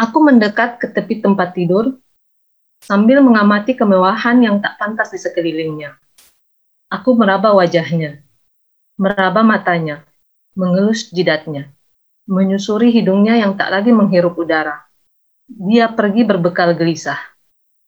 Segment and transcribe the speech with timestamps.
[0.00, 2.00] Aku mendekat ke tepi tempat tidur
[2.80, 5.92] sambil mengamati kemewahan yang tak pantas di sekelilingnya.
[6.88, 8.24] Aku meraba wajahnya,
[8.96, 10.08] meraba matanya,
[10.56, 11.68] mengelus jidatnya,
[12.24, 14.88] menyusuri hidungnya yang tak lagi menghirup udara.
[15.44, 17.20] Dia pergi berbekal gelisah.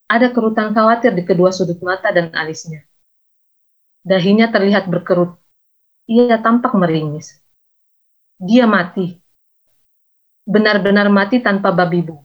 [0.05, 2.85] Ada kerutan khawatir di kedua sudut mata dan alisnya.
[4.05, 5.41] Dahinya terlihat berkerut.
[6.13, 7.41] Ia tampak meringis.
[8.37, 9.21] Dia mati.
[10.43, 12.18] Benar-benar mati tanpa babi bu.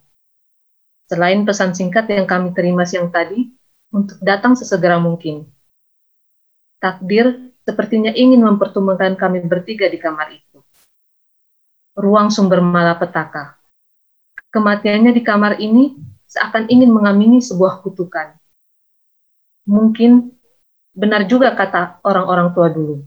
[1.07, 3.48] Selain pesan singkat yang kami terima siang tadi,
[3.94, 5.48] untuk datang sesegera mungkin.
[6.77, 10.59] Takdir sepertinya ingin mempertemukan kami bertiga di kamar itu.
[11.98, 13.58] Ruang sumber malapetaka.
[14.53, 15.97] Kematiannya di kamar ini
[16.27, 18.38] seakan ingin mengamini sebuah kutukan.
[19.67, 20.31] Mungkin
[20.95, 23.03] benar juga kata orang-orang tua dulu.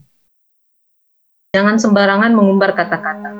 [1.50, 3.39] Jangan sembarangan mengumbar kata-kata.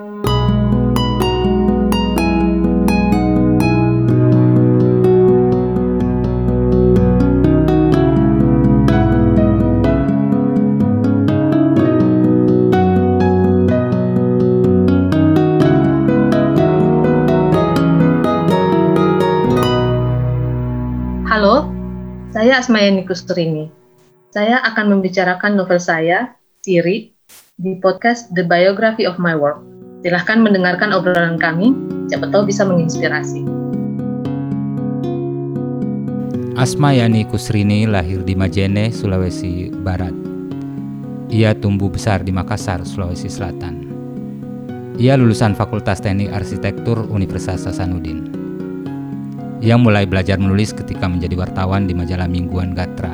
[22.61, 23.73] Asmayani Kustrini.
[24.37, 27.09] Saya akan membicarakan novel saya, Siri,
[27.57, 29.65] di podcast The Biography of My Work.
[30.05, 31.73] Silahkan mendengarkan obrolan kami,
[32.13, 33.49] siapa tahu bisa menginspirasi.
[36.61, 40.13] Asmayani Kusrini lahir di Majene, Sulawesi Barat.
[41.33, 43.89] Ia tumbuh besar di Makassar, Sulawesi Selatan.
[45.01, 48.40] Ia lulusan Fakultas Teknik Arsitektur Universitas Hasanuddin.
[49.61, 53.13] Ia mulai belajar menulis ketika menjadi wartawan di majalah mingguan Gatra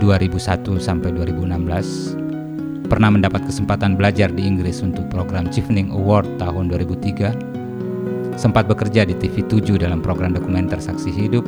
[0.00, 2.88] 2001 sampai 2016.
[2.88, 8.40] Pernah mendapat kesempatan belajar di Inggris untuk program Chevening Award tahun 2003.
[8.40, 11.44] Sempat bekerja di TV 7 dalam program dokumenter Saksi Hidup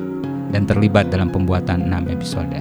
[0.53, 2.61] dan terlibat dalam pembuatan 6 episode.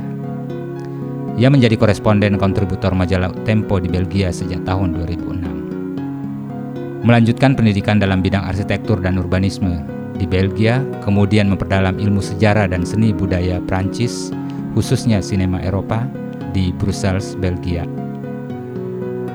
[1.35, 7.03] Ia menjadi koresponden kontributor majalah Tempo di Belgia sejak tahun 2006.
[7.03, 13.14] Melanjutkan pendidikan dalam bidang arsitektur dan urbanisme di Belgia, kemudian memperdalam ilmu sejarah dan seni
[13.14, 14.33] budaya Prancis,
[14.73, 16.10] khususnya sinema Eropa,
[16.52, 17.86] di Brussels, Belgia.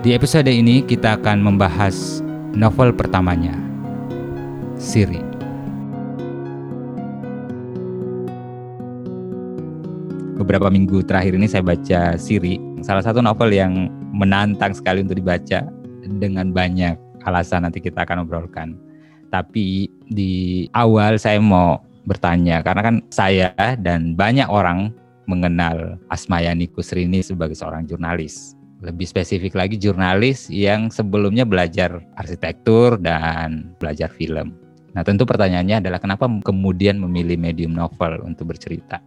[0.03, 2.19] Di episode ini kita akan membahas
[2.59, 3.54] novel pertamanya,
[4.75, 5.22] Siri.
[10.43, 15.62] Beberapa minggu terakhir ini saya baca Siri, salah satu novel yang menantang sekali untuk dibaca
[16.19, 18.75] dengan banyak alasan nanti kita akan obrolkan.
[19.31, 24.90] Tapi di awal saya mau bertanya karena kan saya dan banyak orang
[25.30, 28.58] mengenal Asmayani Kusrini sebagai seorang jurnalis.
[28.82, 34.58] Lebih spesifik lagi jurnalis yang sebelumnya belajar arsitektur dan belajar film.
[34.92, 38.98] Nah tentu pertanyaannya adalah kenapa kemudian memilih medium novel untuk bercerita?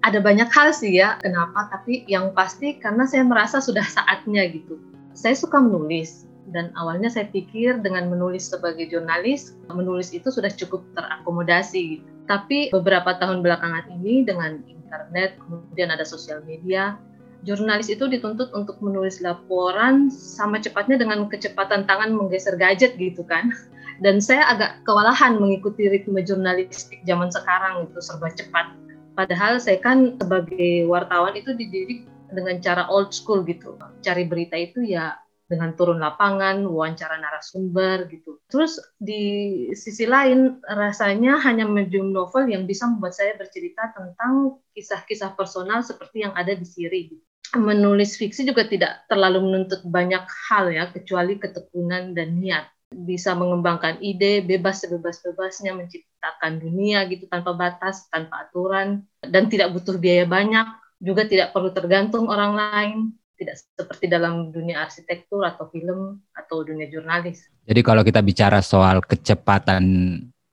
[0.00, 4.80] Ada banyak hal sih ya kenapa, tapi yang pasti karena saya merasa sudah saatnya gitu.
[5.12, 10.82] Saya suka menulis, dan awalnya saya pikir dengan menulis sebagai jurnalis, menulis itu sudah cukup
[10.98, 12.02] terakomodasi.
[12.26, 16.98] Tapi beberapa tahun belakangan ini dengan internet, kemudian ada sosial media,
[17.46, 23.50] jurnalis itu dituntut untuk menulis laporan sama cepatnya dengan kecepatan tangan menggeser gadget gitu kan.
[24.04, 28.72] Dan saya agak kewalahan mengikuti ritme jurnalistik zaman sekarang itu serba cepat.
[29.12, 33.76] Padahal saya kan sebagai wartawan itu dididik dengan cara old school gitu.
[34.00, 38.38] Cari berita itu ya dengan turun lapangan, wawancara narasumber gitu.
[38.46, 45.34] Terus di sisi lain rasanya hanya medium novel yang bisa membuat saya bercerita tentang kisah-kisah
[45.34, 47.10] personal seperti yang ada di Siri.
[47.58, 52.70] Menulis fiksi juga tidak terlalu menuntut banyak hal ya, kecuali ketekunan dan niat.
[52.94, 59.98] Bisa mengembangkan ide bebas sebebas-bebasnya menciptakan dunia gitu tanpa batas, tanpa aturan dan tidak butuh
[59.98, 60.66] biaya banyak,
[61.02, 62.98] juga tidak perlu tergantung orang lain
[63.40, 67.48] tidak seperti dalam dunia arsitektur atau film atau dunia jurnalis.
[67.64, 69.84] Jadi kalau kita bicara soal kecepatan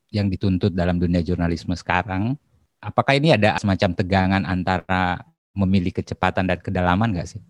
[0.07, 2.39] yang dituntut dalam dunia jurnalisme sekarang,
[2.79, 5.19] apakah ini ada semacam tegangan antara
[5.51, 7.43] memilih kecepatan dan kedalaman nggak sih?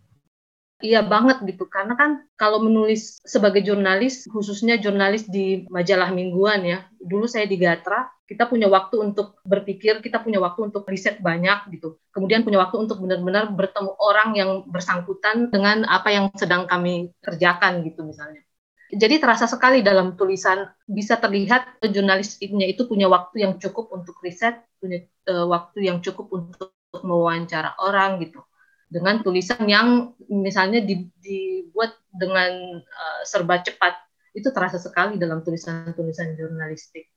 [0.78, 6.86] Iya banget gitu, karena kan kalau menulis sebagai jurnalis, khususnya jurnalis di majalah mingguan ya,
[7.02, 11.74] dulu saya di Gatra, kita punya waktu untuk berpikir, kita punya waktu untuk riset banyak
[11.74, 11.98] gitu.
[12.14, 17.82] Kemudian punya waktu untuk benar-benar bertemu orang yang bersangkutan dengan apa yang sedang kami kerjakan
[17.82, 18.46] gitu misalnya.
[18.94, 24.62] Jadi terasa sekali dalam tulisan bisa terlihat jurnalisnya itu punya waktu yang cukup untuk riset,
[24.78, 26.70] punya uh, waktu yang cukup untuk
[27.02, 28.46] mewawancara orang gitu
[28.88, 33.94] dengan tulisan yang misalnya dibuat dengan uh, serba cepat
[34.32, 37.12] itu terasa sekali dalam tulisan-tulisan jurnalistik.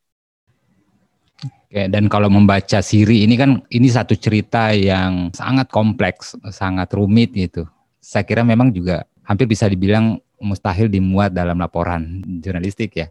[1.41, 7.31] Oke, dan kalau membaca Siri ini kan ini satu cerita yang sangat kompleks, sangat rumit
[7.33, 7.65] gitu.
[8.03, 13.07] Saya kira memang juga hampir bisa dibilang mustahil dimuat dalam laporan jurnalistik ya.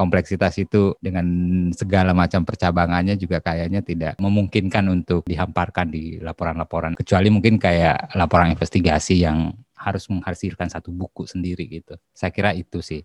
[0.00, 1.28] Kompleksitas itu dengan
[1.76, 6.96] segala macam percabangannya juga kayaknya tidak memungkinkan untuk dihamparkan di laporan-laporan.
[6.96, 12.00] Kecuali mungkin kayak laporan investigasi yang harus menghasilkan satu buku sendiri gitu.
[12.16, 13.04] Saya kira itu sih.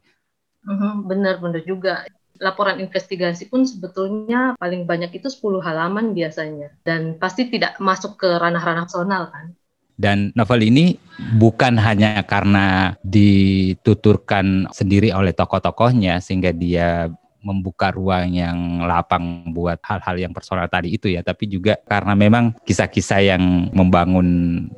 [1.03, 2.07] Benar-benar juga
[2.39, 8.27] laporan investigasi pun sebetulnya paling banyak itu 10 halaman biasanya dan pasti tidak masuk ke
[8.27, 9.51] ranah-ranah personal kan.
[9.95, 10.99] Dan novel ini
[11.39, 17.07] bukan hanya karena dituturkan sendiri oleh tokoh-tokohnya sehingga dia
[17.45, 22.57] membuka ruang yang lapang buat hal-hal yang personal tadi itu ya, tapi juga karena memang
[22.65, 24.27] kisah-kisah yang membangun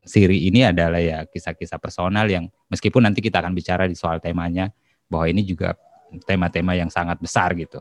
[0.03, 4.67] siri ini adalah ya kisah-kisah personal yang meskipun nanti kita akan bicara di soal temanya
[5.07, 5.79] bahwa ini juga
[6.27, 7.79] tema-tema yang sangat besar gitu.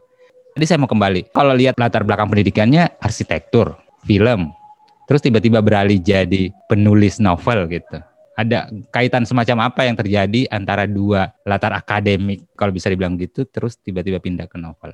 [0.54, 4.54] Jadi saya mau kembali, kalau lihat latar belakang pendidikannya arsitektur, film,
[5.06, 8.02] terus tiba-tiba beralih jadi penulis novel gitu.
[8.36, 13.80] Ada kaitan semacam apa yang terjadi antara dua latar akademik, kalau bisa dibilang gitu, terus
[13.80, 14.92] tiba-tiba pindah ke novel?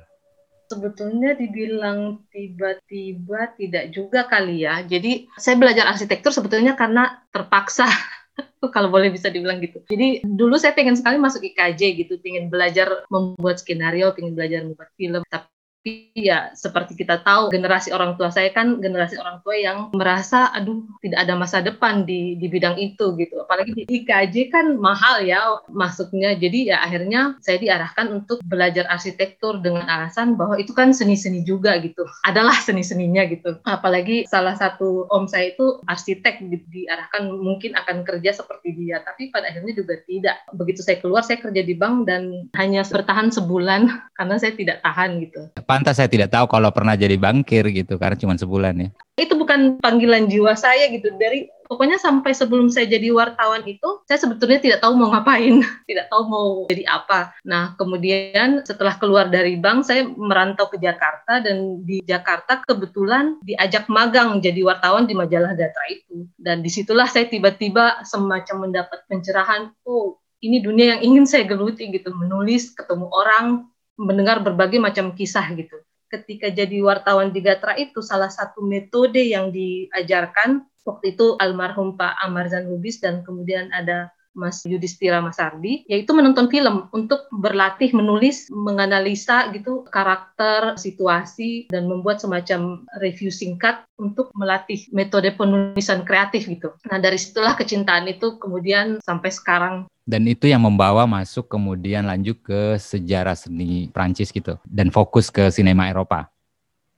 [0.71, 4.79] Sebetulnya dibilang tiba-tiba tidak juga kali ya.
[4.87, 7.83] Jadi saya belajar arsitektur sebetulnya karena terpaksa
[8.75, 9.83] kalau boleh bisa dibilang gitu.
[9.91, 14.89] Jadi dulu saya pengen sekali masuk IKJ gitu, pengen belajar membuat skenario, pengen belajar membuat
[14.95, 15.21] film.
[15.27, 15.52] Tapi
[15.83, 20.47] tapi ya seperti kita tahu generasi orang tua saya kan generasi orang tua yang merasa
[20.55, 23.43] aduh tidak ada masa depan di di bidang itu gitu.
[23.43, 26.39] Apalagi di IKJ kan mahal ya masuknya.
[26.39, 31.75] Jadi ya akhirnya saya diarahkan untuk belajar arsitektur dengan alasan bahwa itu kan seni-seni juga
[31.83, 32.07] gitu.
[32.23, 33.59] Adalah seni-seninya gitu.
[33.67, 39.35] Apalagi salah satu om saya itu arsitek di, diarahkan mungkin akan kerja seperti dia tapi
[39.35, 40.47] pada akhirnya juga tidak.
[40.55, 45.19] Begitu saya keluar saya kerja di bank dan hanya bertahan sebulan karena saya tidak tahan
[45.19, 48.89] gitu pantas saya tidak tahu kalau pernah jadi bankir gitu karena cuma sebulan ya.
[49.17, 54.21] Itu bukan panggilan jiwa saya gitu dari pokoknya sampai sebelum saya jadi wartawan itu saya
[54.21, 57.33] sebetulnya tidak tahu mau ngapain, tidak tahu mau jadi apa.
[57.41, 63.89] Nah, kemudian setelah keluar dari bank saya merantau ke Jakarta dan di Jakarta kebetulan diajak
[63.89, 66.29] magang jadi wartawan di majalah Gatra itu.
[66.37, 71.89] Dan di situlah saya tiba-tiba semacam mendapat pencerahan, oh ini dunia yang ingin saya geluti
[71.89, 73.65] gitu, menulis, ketemu orang,
[73.97, 75.81] mendengar berbagai macam kisah gitu.
[76.09, 82.21] Ketika jadi wartawan di Gatra itu salah satu metode yang diajarkan waktu itu almarhum Pak
[82.21, 89.53] Amarzan Lubis dan kemudian ada Mas Yudhistira Masardi, yaitu menonton film untuk berlatih menulis, menganalisa
[89.53, 96.73] gitu karakter, situasi, dan membuat semacam review singkat untuk melatih metode penulisan kreatif gitu.
[96.89, 102.35] Nah dari situlah kecintaan itu kemudian sampai sekarang dan itu yang membawa masuk kemudian lanjut
[102.43, 106.32] ke sejarah seni Prancis gitu dan fokus ke sinema Eropa.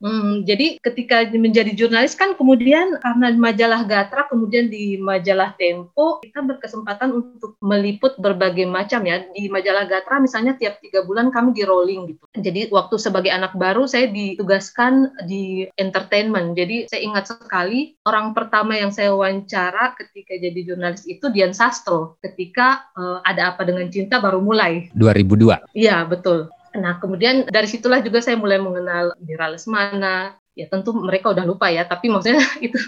[0.03, 6.44] Hmm, jadi ketika menjadi jurnalis kan kemudian karena majalah Gatra kemudian di majalah Tempo kita
[6.44, 11.63] berkesempatan untuk meliput berbagai macam ya di majalah Gatra misalnya tiap tiga bulan kami di
[11.63, 12.24] rolling gitu.
[12.36, 16.59] Jadi waktu sebagai anak baru saya ditugaskan di entertainment.
[16.59, 22.19] Jadi saya ingat sekali orang pertama yang saya wawancara ketika jadi jurnalis itu Dian Sastro
[22.19, 24.92] ketika uh, ada apa dengan cinta baru mulai.
[24.92, 25.71] 2002.
[25.71, 26.51] Iya betul.
[26.75, 30.36] Nah, kemudian dari situlah juga saya mulai mengenal Dira Lesmana.
[30.56, 32.80] Ya tentu mereka udah lupa ya, tapi maksudnya itu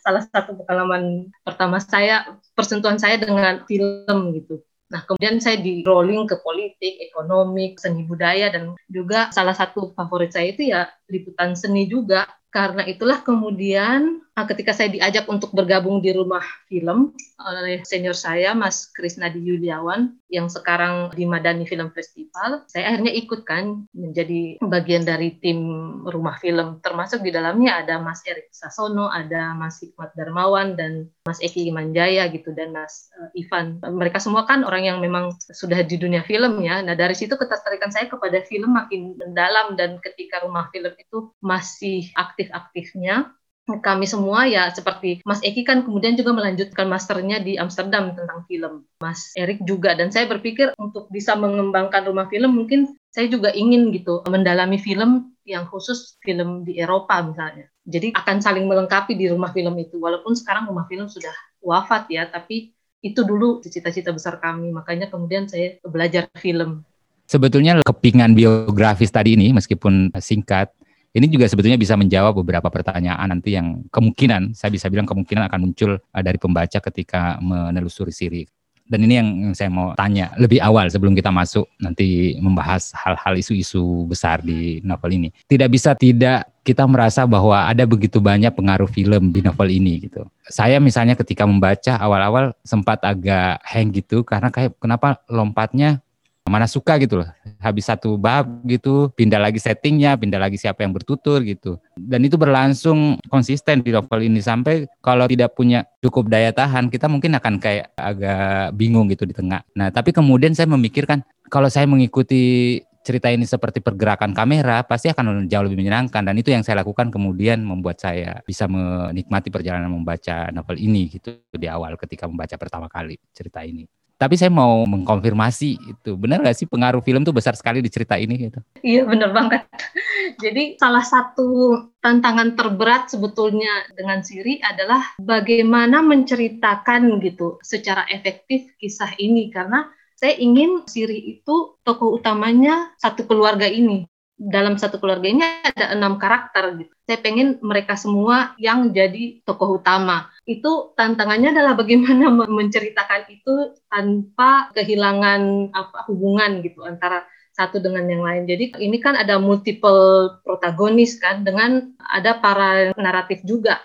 [0.00, 2.24] salah satu pengalaman pertama saya,
[2.56, 4.64] persentuhan saya dengan film gitu.
[4.92, 10.36] Nah, kemudian saya di rolling ke politik, ekonomi, seni budaya, dan juga salah satu favorit
[10.36, 12.28] saya itu ya liputan seni juga.
[12.52, 18.88] Karena itulah kemudian ketika saya diajak untuk bergabung di rumah film oleh senior saya, Mas
[18.92, 25.36] Krisnadi Yuliawan, yang sekarang di Madani Film Festival, saya akhirnya ikut kan menjadi bagian dari
[25.42, 25.58] tim
[26.06, 26.78] rumah film.
[26.84, 32.30] Termasuk di dalamnya ada Mas Erik Sasono, ada Mas Hikmat Darmawan, dan Mas Eki Imanjaya
[32.30, 33.80] gitu, dan Mas uh, Ivan.
[33.82, 36.80] Mereka semua kan orang yang memang sudah di dunia film ya.
[36.80, 42.08] Nah dari situ ketertarikan saya kepada film makin mendalam dan ketika rumah film itu masih
[42.16, 43.30] aktif aktif-aktifnya
[43.68, 48.82] kami semua ya seperti Mas Eki kan kemudian juga melanjutkan masternya di Amsterdam tentang film.
[48.98, 53.94] Mas Erik juga dan saya berpikir untuk bisa mengembangkan rumah film mungkin saya juga ingin
[53.94, 57.70] gitu mendalami film yang khusus film di Eropa misalnya.
[57.86, 62.26] Jadi akan saling melengkapi di rumah film itu walaupun sekarang rumah film sudah wafat ya
[62.26, 66.82] tapi itu dulu cita-cita besar kami makanya kemudian saya belajar film.
[67.30, 70.74] Sebetulnya kepingan biografis tadi ini meskipun singkat
[71.12, 75.60] ini juga sebetulnya bisa menjawab beberapa pertanyaan nanti yang kemungkinan, saya bisa bilang kemungkinan akan
[75.60, 78.42] muncul eh, dari pembaca ketika menelusuri siri.
[78.82, 84.04] Dan ini yang saya mau tanya lebih awal sebelum kita masuk nanti membahas hal-hal isu-isu
[84.04, 85.28] besar di novel ini.
[85.48, 90.28] Tidak bisa tidak kita merasa bahwa ada begitu banyak pengaruh film di novel ini gitu.
[90.44, 96.04] Saya misalnya ketika membaca awal-awal sempat agak hang gitu karena kayak kenapa lompatnya
[96.46, 97.28] mana suka gitu loh.
[97.62, 101.78] Habis satu bab gitu, pindah lagi settingnya, pindah lagi siapa yang bertutur gitu.
[101.94, 107.06] Dan itu berlangsung konsisten di novel ini sampai kalau tidak punya cukup daya tahan, kita
[107.06, 109.62] mungkin akan kayak agak bingung gitu di tengah.
[109.78, 115.50] Nah, tapi kemudian saya memikirkan kalau saya mengikuti cerita ini seperti pergerakan kamera pasti akan
[115.50, 120.54] jauh lebih menyenangkan dan itu yang saya lakukan kemudian membuat saya bisa menikmati perjalanan membaca
[120.54, 123.90] novel ini gitu di awal ketika membaca pertama kali cerita ini.
[124.22, 128.14] Tapi saya mau mengkonfirmasi itu benar nggak sih pengaruh film tuh besar sekali di cerita
[128.14, 128.62] ini gitu?
[128.86, 129.66] Iya benar banget.
[130.44, 139.10] Jadi salah satu tantangan terberat sebetulnya dengan Siri adalah bagaimana menceritakan gitu secara efektif kisah
[139.18, 144.06] ini karena saya ingin Siri itu tokoh utamanya satu keluarga ini
[144.42, 146.92] dalam satu keluarga ini ada enam karakter gitu.
[147.06, 150.26] Saya pengen mereka semua yang jadi tokoh utama.
[150.42, 152.26] Itu tantangannya adalah bagaimana
[152.58, 157.22] menceritakan itu tanpa kehilangan apa hubungan gitu antara
[157.54, 158.48] satu dengan yang lain.
[158.48, 163.78] Jadi ini kan ada multiple protagonis kan dengan ada para naratif juga.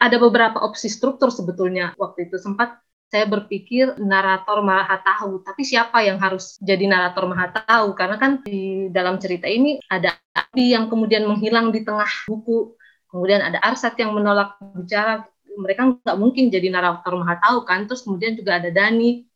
[0.00, 5.98] Ada beberapa opsi struktur sebetulnya waktu itu sempat saya berpikir narator maha tahu, tapi siapa
[6.06, 7.98] yang harus jadi narator maha tahu?
[7.98, 12.78] Karena kan di dalam cerita ini ada Abi yang kemudian menghilang di tengah buku,
[13.10, 15.26] kemudian ada Arsat yang menolak bicara,
[15.58, 17.90] mereka nggak mungkin jadi narator maha tahu kan?
[17.90, 19.26] Terus kemudian juga ada Dani.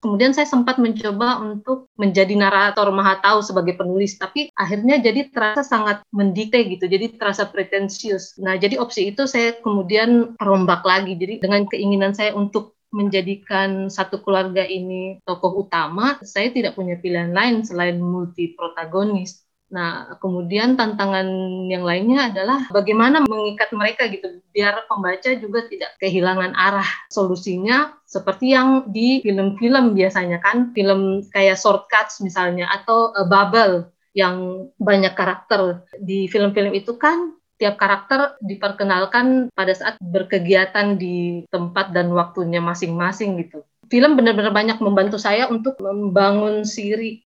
[0.00, 5.60] Kemudian saya sempat mencoba untuk menjadi narator maha tahu sebagai penulis, tapi akhirnya jadi terasa
[5.60, 8.40] sangat mendikte gitu, jadi terasa pretensius.
[8.40, 11.20] Nah, jadi opsi itu saya kemudian rombak lagi.
[11.20, 17.30] Jadi dengan keinginan saya untuk menjadikan satu keluarga ini tokoh utama, saya tidak punya pilihan
[17.30, 19.46] lain selain multi protagonis.
[19.70, 21.30] Nah, kemudian tantangan
[21.70, 26.90] yang lainnya adalah bagaimana mengikat mereka gitu, biar pembaca juga tidak kehilangan arah.
[27.06, 34.66] Solusinya seperti yang di film-film biasanya kan, film kayak shortcuts misalnya, atau uh, Bubble yang
[34.82, 35.86] banyak karakter.
[36.02, 43.44] Di film-film itu kan tiap karakter diperkenalkan pada saat berkegiatan di tempat dan waktunya masing-masing
[43.44, 43.60] gitu.
[43.92, 47.20] Film benar-benar banyak membantu saya untuk membangun siri.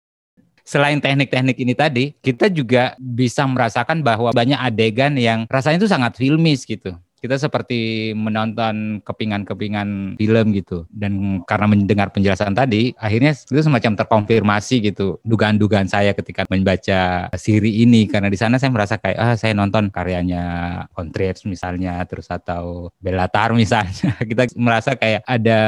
[0.63, 6.15] Selain teknik-teknik ini tadi, kita juga bisa merasakan bahwa banyak adegan yang rasanya itu sangat
[6.15, 10.83] filmis gitu kita seperti menonton kepingan-kepingan film gitu.
[10.91, 17.87] Dan karena mendengar penjelasan tadi akhirnya itu semacam terkonfirmasi gitu dugaan-dugaan saya ketika membaca siri
[17.87, 18.11] ini.
[18.11, 20.43] Karena di sana saya merasa kayak ah saya nonton karyanya
[20.91, 24.19] Contreras misalnya terus atau Bellatar misalnya.
[24.29, 25.61] Kita merasa kayak ada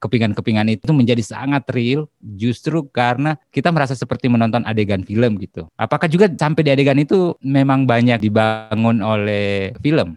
[0.00, 5.68] kepingan-kepingan itu menjadi sangat real justru karena kita merasa seperti menonton adegan film gitu.
[5.76, 10.16] Apakah juga sampai di adegan itu memang banyak dibangun oleh film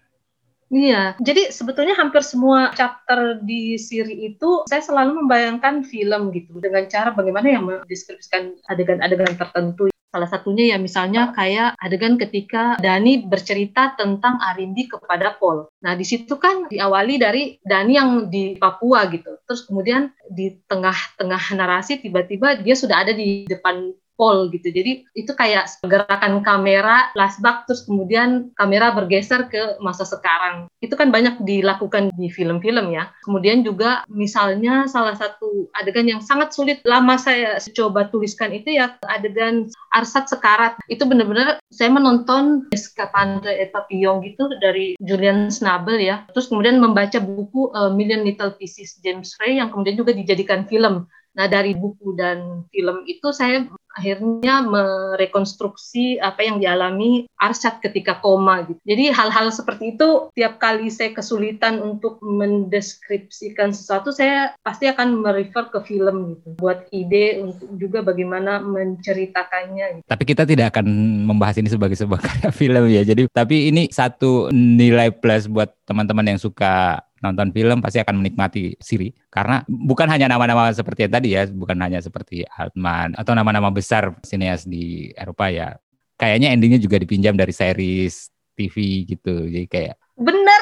[0.68, 6.84] Iya, jadi sebetulnya hampir semua chapter di siri itu saya selalu membayangkan film gitu dengan
[6.92, 9.88] cara bagaimana yang mendeskripsikan adegan-adegan tertentu.
[10.08, 15.68] Salah satunya ya misalnya kayak adegan ketika Dani bercerita tentang Arindi kepada Paul.
[15.84, 19.40] Nah di situ kan diawali dari Dani yang di Papua gitu.
[19.44, 24.74] Terus kemudian di tengah-tengah narasi tiba-tiba dia sudah ada di depan pole gitu.
[24.74, 30.68] Jadi itu kayak gerakan kamera flashback terus kemudian kamera bergeser ke masa sekarang.
[30.82, 33.14] Itu kan banyak dilakukan di film-film ya.
[33.24, 38.98] Kemudian juga misalnya salah satu adegan yang sangat sulit lama saya coba tuliskan itu ya
[39.08, 40.82] adegan Arsat Sekarat.
[40.90, 46.26] Itu benar-benar saya menonton Escapade et Papillon gitu dari Julian Schnabel ya.
[46.34, 51.06] Terus kemudian membaca buku uh, Million Little Pieces James Ray yang kemudian juga dijadikan film.
[51.38, 53.62] Nah, dari buku dan film itu saya
[53.98, 58.78] akhirnya merekonstruksi apa yang dialami Arsyad ketika koma gitu.
[58.86, 65.74] Jadi hal-hal seperti itu tiap kali saya kesulitan untuk mendeskripsikan sesuatu saya pasti akan merefer
[65.74, 70.02] ke film gitu buat ide untuk juga bagaimana menceritakannya.
[70.02, 70.06] Gitu.
[70.06, 70.86] Tapi kita tidak akan
[71.26, 73.02] membahas ini sebagai sebuah karya film ya.
[73.02, 78.78] Jadi tapi ini satu nilai plus buat teman-teman yang suka nonton film pasti akan menikmati
[78.78, 83.74] Siri karena bukan hanya nama-nama seperti yang tadi ya, bukan hanya seperti Altman atau nama-nama
[83.74, 85.78] besar sineas di Eropa ya.
[86.18, 89.46] Kayaknya endingnya juga dipinjam dari series TV gitu.
[89.46, 90.62] Jadi kayak benar.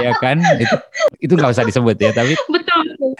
[0.00, 0.40] Iya kan?
[0.60, 0.76] Itu
[1.20, 2.80] itu nggak usah disebut ya, tapi betul.
[2.84, 3.12] betul.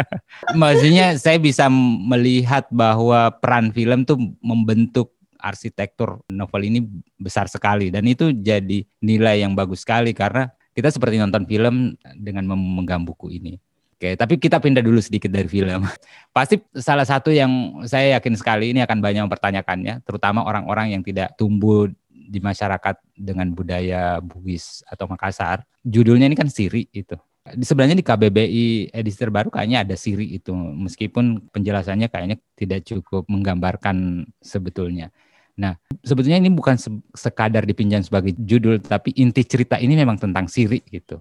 [0.62, 6.82] Maksudnya saya bisa melihat bahwa peran film tuh membentuk arsitektur novel ini
[7.14, 12.54] besar sekali dan itu jadi nilai yang bagus sekali karena kita seperti nonton film dengan
[12.54, 13.58] memegang buku ini.
[13.98, 15.82] Oke, tapi kita pindah dulu sedikit dari film.
[16.36, 21.34] Pasti salah satu yang saya yakin sekali ini akan banyak mempertanyakannya, terutama orang-orang yang tidak
[21.34, 25.66] tumbuh di masyarakat dengan budaya Bugis atau Makassar.
[25.82, 27.18] Judulnya ini kan Siri itu.
[27.58, 34.30] Sebenarnya di KBBI edisi terbaru kayaknya ada Siri itu, meskipun penjelasannya kayaknya tidak cukup menggambarkan
[34.38, 35.10] sebetulnya.
[35.58, 35.74] Nah,
[36.06, 36.78] sebetulnya ini bukan
[37.12, 41.18] sekadar dipinjam sebagai judul, tapi inti cerita ini memang tentang Siri gitu.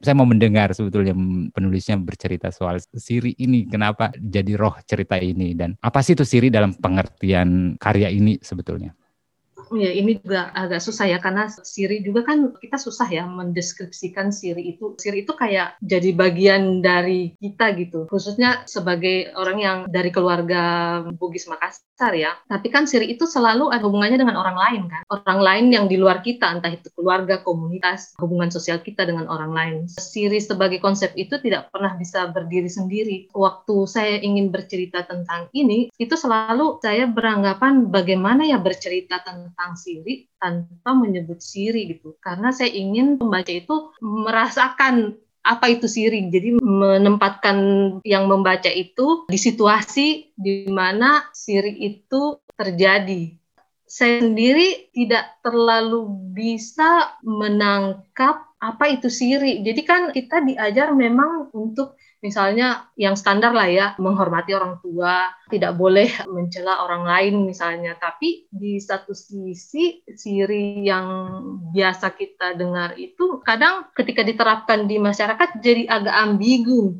[0.00, 1.12] Saya mau mendengar sebetulnya
[1.52, 6.48] penulisnya bercerita soal Siri ini, kenapa jadi roh cerita ini, dan apa sih itu Siri
[6.48, 8.96] dalam pengertian karya ini sebetulnya?
[9.74, 14.76] Ya, ini juga agak susah ya karena Siri juga kan kita susah ya mendeskripsikan Siri
[14.76, 14.94] itu.
[14.96, 18.06] Siri itu kayak jadi bagian dari kita gitu.
[18.08, 20.62] Khususnya sebagai orang yang dari keluarga
[21.14, 22.38] Bugis Makassar ya.
[22.46, 25.02] Tapi kan Siri itu selalu ada hubungannya dengan orang lain kan.
[25.10, 29.52] Orang lain yang di luar kita, entah itu keluarga, komunitas, hubungan sosial kita dengan orang
[29.52, 29.76] lain.
[29.90, 33.16] Siri sebagai konsep itu tidak pernah bisa berdiri sendiri.
[33.34, 39.80] Waktu saya ingin bercerita tentang ini, itu selalu saya beranggapan bagaimana ya bercerita tentang tentang
[39.80, 42.20] Siri tanpa menyebut Siri gitu.
[42.20, 46.28] Karena saya ingin pembaca itu merasakan apa itu Siri.
[46.28, 47.56] Jadi menempatkan
[48.04, 53.32] yang membaca itu di situasi di mana Siri itu terjadi.
[53.88, 59.64] Saya sendiri tidak terlalu bisa menangkap apa itu Siri.
[59.64, 65.76] Jadi kan kita diajar memang untuk misalnya yang standar lah ya menghormati orang tua tidak
[65.76, 67.92] boleh mencela orang lain misalnya.
[68.00, 71.06] Tapi di satu sisi siri yang
[71.76, 76.96] biasa kita dengar itu kadang ketika diterapkan di masyarakat jadi agak ambigu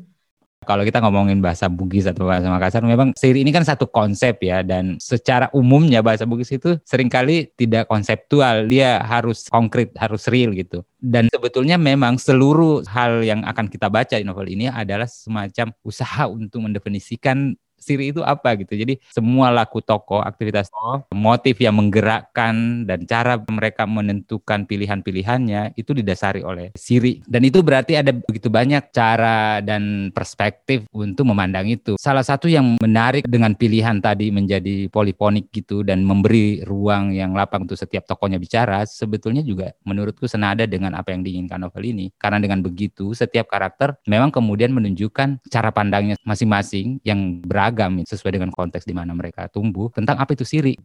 [0.67, 4.65] kalau kita ngomongin bahasa Bugis atau bahasa Makassar, memang siri ini kan satu konsep ya,
[4.65, 10.51] dan secara umumnya bahasa Bugis itu sering kali tidak konseptual, dia harus konkret, harus real
[10.51, 10.81] gitu.
[10.97, 16.25] Dan sebetulnya memang seluruh hal yang akan kita baca di novel ini adalah semacam usaha
[16.25, 18.75] untuk mendefinisikan Siri itu apa gitu.
[18.75, 25.91] Jadi semua laku toko, aktivitas toko, motif yang menggerakkan dan cara mereka menentukan pilihan-pilihannya itu
[25.95, 27.21] didasari oleh Siri.
[27.23, 31.95] Dan itu berarti ada begitu banyak cara dan perspektif untuk memandang itu.
[32.01, 37.69] Salah satu yang menarik dengan pilihan tadi menjadi poliponik gitu dan memberi ruang yang lapang
[37.69, 42.09] untuk setiap tokonya bicara, sebetulnya juga menurutku senada dengan apa yang diinginkan novel ini.
[42.17, 48.39] Karena dengan begitu setiap karakter memang kemudian menunjukkan cara pandangnya masing-masing yang beragam beragam sesuai
[48.39, 49.91] dengan konteks di mana mereka tumbuh.
[49.91, 50.79] Tentang apa itu siri?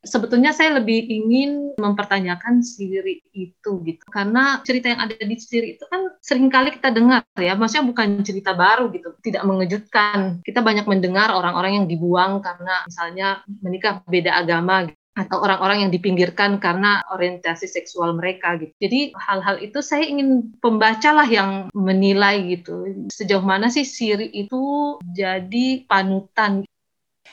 [0.00, 4.00] Sebetulnya saya lebih ingin mempertanyakan siri itu gitu.
[4.08, 7.52] Karena cerita yang ada di siri itu kan sering kali kita dengar ya.
[7.52, 10.40] Maksudnya bukan cerita baru gitu tidak mengejutkan.
[10.40, 15.92] Kita banyak mendengar orang-orang yang dibuang karena misalnya menikah beda agama gitu atau orang-orang yang
[15.92, 18.72] dipinggirkan karena orientasi seksual mereka gitu.
[18.80, 22.88] Jadi hal-hal itu saya ingin pembaca lah yang menilai gitu.
[23.12, 26.64] Sejauh mana sih Siri itu jadi panutan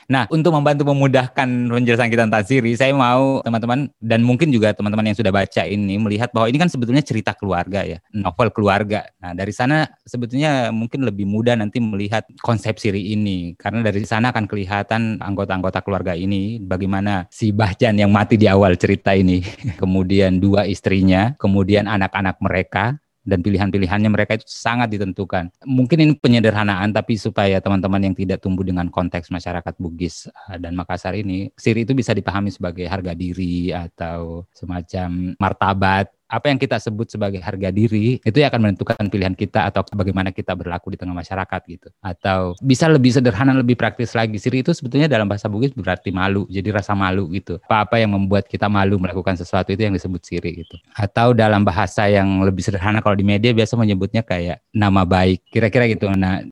[0.08, 5.12] Nah, untuk membantu memudahkan penjelasan kita tentang Siri, saya mau teman-teman dan mungkin juga teman-teman
[5.12, 9.04] yang sudah baca ini melihat bahwa ini kan sebetulnya cerita keluarga ya, novel keluarga.
[9.20, 14.32] Nah, dari sana sebetulnya mungkin lebih mudah nanti melihat konsep Siri ini karena dari sana
[14.32, 19.44] akan kelihatan anggota-anggota keluarga ini bagaimana si Bahjan yang mati di awal cerita ini,
[19.82, 22.96] kemudian dua istrinya, kemudian anak-anak mereka,
[23.28, 25.52] dan pilihan-pilihannya mereka itu sangat ditentukan.
[25.68, 30.72] Mungkin ini penyederhanaan tapi supaya teman-teman yang tidak tumbuh dengan konteks masyarakat Bugis eh, dan
[30.72, 36.76] Makassar ini, siri itu bisa dipahami sebagai harga diri atau semacam martabat apa yang kita
[36.76, 41.00] sebut sebagai harga diri itu yang akan menentukan pilihan kita atau bagaimana kita berlaku di
[41.00, 41.88] tengah masyarakat gitu.
[42.04, 44.36] Atau bisa lebih sederhana, lebih praktis lagi.
[44.36, 47.56] Siri itu sebetulnya dalam bahasa Bugis berarti malu, jadi rasa malu gitu.
[47.64, 50.76] Apa-apa yang membuat kita malu melakukan sesuatu itu yang disebut siri gitu.
[50.92, 55.88] Atau dalam bahasa yang lebih sederhana kalau di media biasa menyebutnya kayak nama baik, kira-kira
[55.88, 56.12] gitu.
[56.12, 56.44] Nah,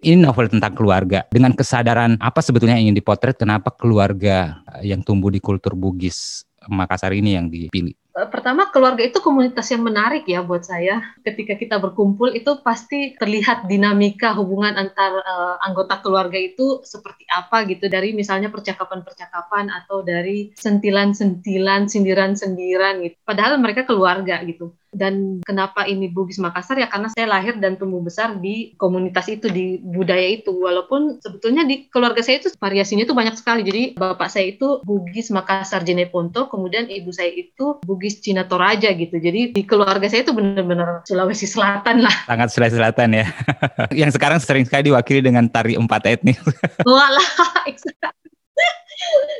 [0.00, 5.28] ini novel tentang keluarga dengan kesadaran apa sebetulnya yang ingin dipotret kenapa keluarga yang tumbuh
[5.28, 7.92] di kultur Bugis Makassar ini yang dipilih.
[8.10, 11.14] Eh, pertama keluarga itu komunitas yang menarik ya buat saya.
[11.22, 17.62] Ketika kita berkumpul itu pasti terlihat dinamika hubungan antar uh, anggota keluarga itu seperti apa
[17.70, 23.16] gitu dari misalnya percakapan-percakapan atau dari sentilan-sentilan, sindiran-sindiran gitu.
[23.22, 24.74] Padahal mereka keluarga gitu.
[24.90, 29.46] Dan kenapa ini Bugis Makassar ya karena saya lahir dan tumbuh besar di komunitas itu
[29.46, 33.62] di budaya itu walaupun sebetulnya di keluarga saya itu variasinya itu banyak sekali.
[33.62, 39.16] Jadi bapak saya itu Bugis Makassar Jeneponto, kemudian ibu saya itu Bugis Cina Toraja gitu.
[39.16, 42.14] Jadi di keluarga saya itu benar-benar Sulawesi Selatan lah.
[42.26, 43.26] Sangat Sulawesi Selatan ya.
[44.04, 46.42] Yang sekarang sering sekali diwakili dengan tari empat etnis.
[46.82, 47.28] Walah,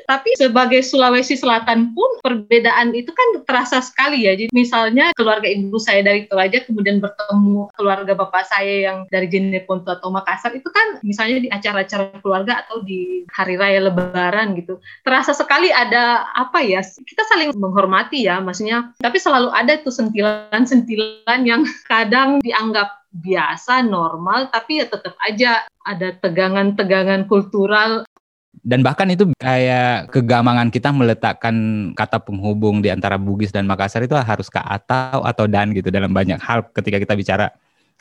[0.06, 4.34] Tapi sebagai Sulawesi Selatan pun perbedaan itu kan terasa sekali ya.
[4.34, 9.94] Jadi misalnya keluarga ibu saya dari Toraja kemudian bertemu keluarga bapak saya yang dari Jeneponto
[9.94, 14.82] atau Makassar itu kan misalnya di acara-acara keluarga atau di hari raya lebaran gitu.
[15.06, 16.82] Terasa sekali ada apa ya?
[16.82, 18.90] Kita saling menghormati ya maksudnya.
[18.98, 26.14] Tapi selalu ada tuh sentilan-sentilan yang kadang dianggap biasa, normal, tapi ya tetap aja ada
[26.22, 28.06] tegangan-tegangan kultural
[28.60, 31.54] dan bahkan itu kayak kegamangan kita meletakkan
[31.96, 36.12] kata penghubung di antara Bugis dan Makassar itu harus ke atau atau dan gitu dalam
[36.12, 37.46] banyak hal ketika kita bicara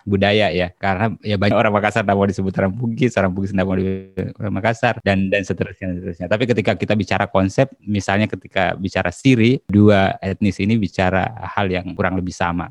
[0.04, 0.74] budaya ya.
[0.76, 4.36] Karena ya banyak orang Makassar tidak mau disebut orang Bugis orang Bugis tidak mau disebut
[4.42, 6.28] orang Makassar dan dan seterusnya dan seterusnya.
[6.28, 11.94] Tapi ketika kita bicara konsep misalnya ketika bicara Siri dua etnis ini bicara hal yang
[11.96, 12.68] kurang lebih sama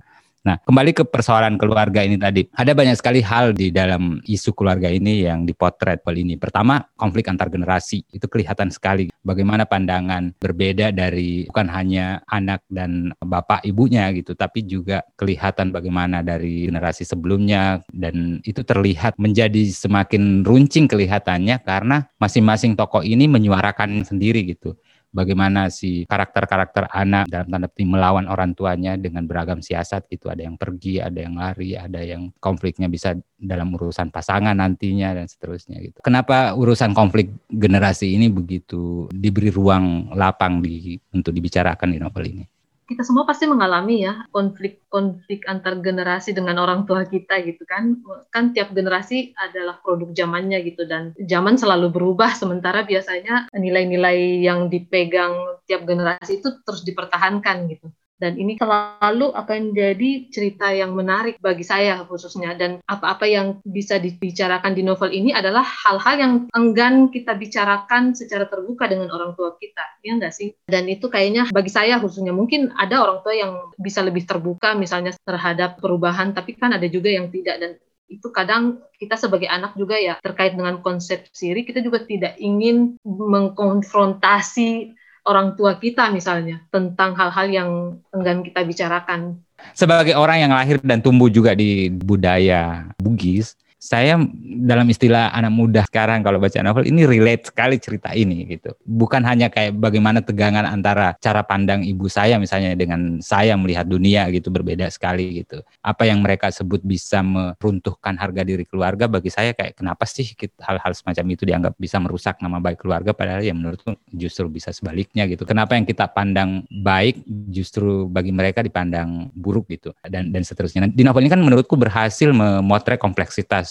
[0.49, 2.49] Nah, kembali ke persoalan keluarga ini tadi.
[2.57, 6.41] Ada banyak sekali hal di dalam isu keluarga ini yang dipotret kali ini.
[6.41, 8.01] Pertama, konflik antar generasi.
[8.09, 14.65] Itu kelihatan sekali bagaimana pandangan berbeda dari bukan hanya anak dan bapak ibunya gitu, tapi
[14.65, 22.73] juga kelihatan bagaimana dari generasi sebelumnya dan itu terlihat menjadi semakin runcing kelihatannya karena masing-masing
[22.73, 24.81] tokoh ini menyuarakan sendiri gitu
[25.13, 30.45] bagaimana si karakter-karakter anak dalam tanda petik melawan orang tuanya dengan beragam siasat itu ada
[30.45, 35.79] yang pergi, ada yang lari, ada yang konfliknya bisa dalam urusan pasangan nantinya dan seterusnya
[35.81, 35.99] gitu.
[36.03, 42.45] Kenapa urusan konflik generasi ini begitu diberi ruang lapang di untuk dibicarakan di novel ini?
[42.89, 48.01] Kita semua pasti mengalami ya konflik-konflik antar generasi dengan orang tua kita gitu kan.
[48.33, 52.33] Kan tiap generasi adalah produk zamannya gitu dan zaman selalu berubah.
[52.33, 59.79] Sementara biasanya nilai-nilai yang dipegang tiap generasi itu terus dipertahankan gitu dan ini selalu akan
[59.79, 62.59] jadi cerita yang menarik bagi saya khususnya.
[62.59, 68.51] Dan apa-apa yang bisa dibicarakan di novel ini adalah hal-hal yang enggan kita bicarakan secara
[68.51, 70.03] terbuka dengan orang tua kita.
[70.03, 70.59] Ya enggak sih?
[70.67, 75.15] Dan itu kayaknya bagi saya khususnya mungkin ada orang tua yang bisa lebih terbuka misalnya
[75.23, 77.63] terhadap perubahan tapi kan ada juga yang tidak.
[77.63, 77.73] Dan
[78.11, 82.97] itu kadang kita sebagai anak juga ya terkait dengan konsep siri kita juga tidak ingin
[83.05, 84.97] mengkonfrontasi
[85.29, 87.71] orang tua kita misalnya tentang hal-hal yang
[88.17, 89.45] enggan kita bicarakan.
[89.77, 94.19] Sebagai orang yang lahir dan tumbuh juga di budaya Bugis, saya
[94.67, 98.75] dalam istilah anak muda sekarang kalau baca novel ini relate sekali cerita ini gitu.
[98.83, 104.27] Bukan hanya kayak bagaimana tegangan antara cara pandang ibu saya misalnya dengan saya melihat dunia
[104.35, 105.63] gitu berbeda sekali gitu.
[105.79, 110.27] Apa yang mereka sebut bisa meruntuhkan harga diri keluarga bagi saya kayak kenapa sih
[110.59, 115.31] hal-hal semacam itu dianggap bisa merusak nama baik keluarga padahal ya menurutku justru bisa sebaliknya
[115.31, 115.47] gitu.
[115.47, 117.23] Kenapa yang kita pandang baik
[117.55, 120.91] justru bagi mereka dipandang buruk gitu dan dan seterusnya.
[120.91, 123.68] Di novel ini kan menurutku berhasil memotret kompleksitas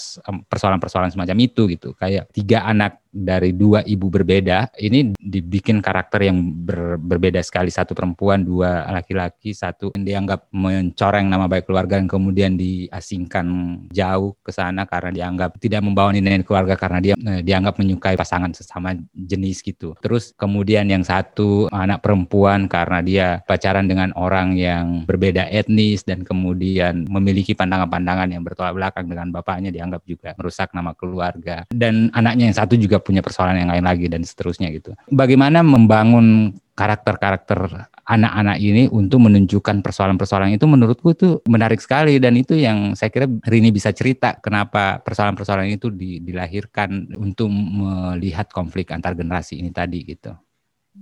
[0.48, 1.94] persoalan-persoalan semacam itu gitu.
[1.98, 7.72] Kayak tiga anak dari dua ibu berbeda ini dibikin karakter yang ber, berbeda sekali.
[7.74, 13.46] Satu perempuan dua laki-laki satu yang dianggap mencoreng nama baik keluarga dan kemudian diasingkan
[13.92, 18.52] jauh ke sana karena dianggap tidak membawa nilai keluarga karena dia eh, dianggap menyukai pasangan
[18.54, 19.98] sesama jenis gitu.
[20.00, 26.22] Terus kemudian yang satu anak perempuan karena dia pacaran dengan orang yang berbeda etnis dan
[26.24, 31.64] kemudian memiliki pandangan-pandangan yang bertolak belakang dengan bapaknya dianggap juga merusak nama keluarga.
[31.72, 34.92] Dan anaknya yang satu juga punya persoalan yang lain lagi dan seterusnya gitu.
[35.08, 42.56] Bagaimana membangun karakter-karakter anak-anak ini untuk menunjukkan persoalan-persoalan itu menurutku itu menarik sekali dan itu
[42.56, 45.92] yang saya kira Rini bisa cerita kenapa persoalan-persoalan itu
[46.24, 50.32] dilahirkan untuk melihat konflik antar generasi ini tadi gitu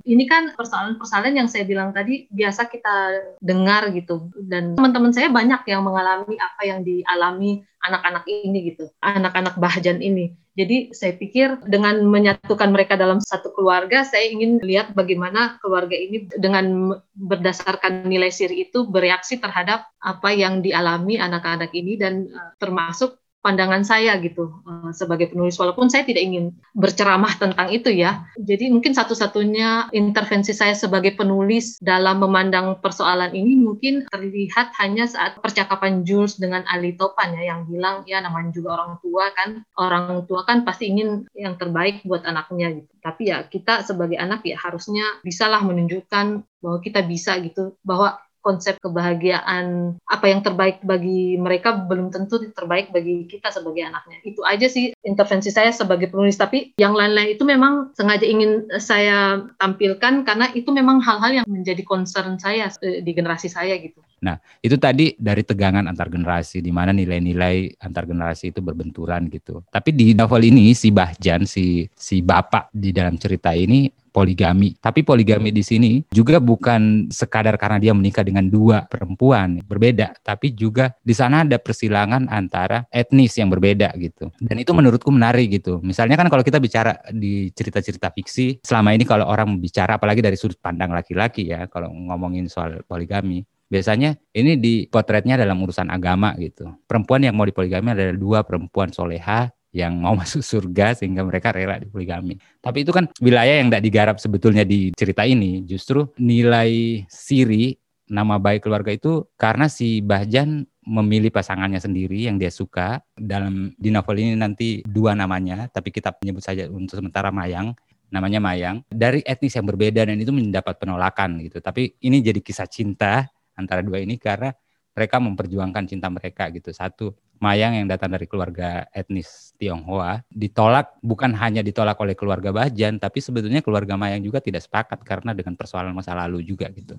[0.04, 2.96] ini kan persoalan-persoalan yang saya bilang tadi biasa kita
[3.40, 4.28] dengar gitu.
[4.36, 10.34] Dan teman-teman saya banyak yang mengalami apa yang dialami anak-anak ini gitu anak-anak bahjan ini.
[10.56, 16.32] Jadi saya pikir dengan menyatukan mereka dalam satu keluarga saya ingin lihat bagaimana keluarga ini
[16.40, 23.20] dengan berdasarkan nilai siri itu bereaksi terhadap apa yang dialami anak-anak ini dan uh, termasuk
[23.46, 28.26] pandangan saya gitu uh, sebagai penulis walaupun saya tidak ingin berceramah tentang itu ya.
[28.42, 35.38] Jadi mungkin satu-satunya intervensi saya sebagai penulis dalam memandang persoalan ini mungkin terlihat hanya saat
[35.38, 40.26] percakapan Jules dengan Ali Topan ya yang bilang ya namanya juga orang tua kan orang
[40.26, 42.90] tua kan pasti ingin yang terbaik buat anaknya gitu.
[43.06, 48.78] Tapi ya kita sebagai anak ya harusnya bisalah menunjukkan bahwa kita bisa gitu bahwa konsep
[48.78, 54.22] kebahagiaan apa yang terbaik bagi mereka belum tentu terbaik bagi kita sebagai anaknya.
[54.22, 56.38] Itu aja sih intervensi saya sebagai penulis.
[56.38, 61.82] Tapi yang lain-lain itu memang sengaja ingin saya tampilkan karena itu memang hal-hal yang menjadi
[61.82, 63.98] concern saya eh, di generasi saya gitu.
[64.22, 69.62] Nah, itu tadi dari tegangan antar generasi, di mana nilai-nilai antar generasi itu berbenturan gitu.
[69.70, 74.80] Tapi di novel ini si Bahjan, si si bapak di dalam cerita ini poligami.
[74.80, 80.56] Tapi poligami di sini juga bukan sekadar karena dia menikah dengan dua perempuan berbeda, tapi
[80.56, 84.32] juga di sana ada persilangan antara etnis yang berbeda gitu.
[84.40, 85.84] Dan itu menurutku menarik gitu.
[85.84, 90.40] Misalnya kan kalau kita bicara di cerita-cerita fiksi, selama ini kalau orang bicara apalagi dari
[90.40, 96.38] sudut pandang laki-laki ya, kalau ngomongin soal poligami, biasanya ini di potretnya dalam urusan agama
[96.40, 96.70] gitu.
[96.86, 101.76] Perempuan yang mau dipoligami adalah dua perempuan soleha yang mau masuk surga sehingga mereka rela
[101.76, 102.40] dipoligami.
[102.64, 105.68] Tapi itu kan wilayah yang tidak digarap sebetulnya di cerita ini.
[105.68, 107.76] Justru nilai siri
[108.08, 113.04] nama baik keluarga itu karena si Bahjan memilih pasangannya sendiri yang dia suka.
[113.18, 117.76] Dalam di novel ini nanti dua namanya, tapi kita menyebut saja untuk sementara Mayang
[118.14, 121.58] namanya Mayang dari etnis yang berbeda dan itu mendapat penolakan gitu.
[121.60, 123.26] Tapi ini jadi kisah cinta
[123.58, 124.54] antara dua ini karena
[124.96, 126.72] mereka memperjuangkan cinta mereka gitu.
[126.72, 132.98] Satu, Mayang yang datang dari keluarga etnis Tionghoa ditolak bukan hanya ditolak oleh keluarga Bajan
[132.98, 136.96] tapi sebetulnya keluarga Mayang juga tidak sepakat karena dengan persoalan masa lalu juga gitu.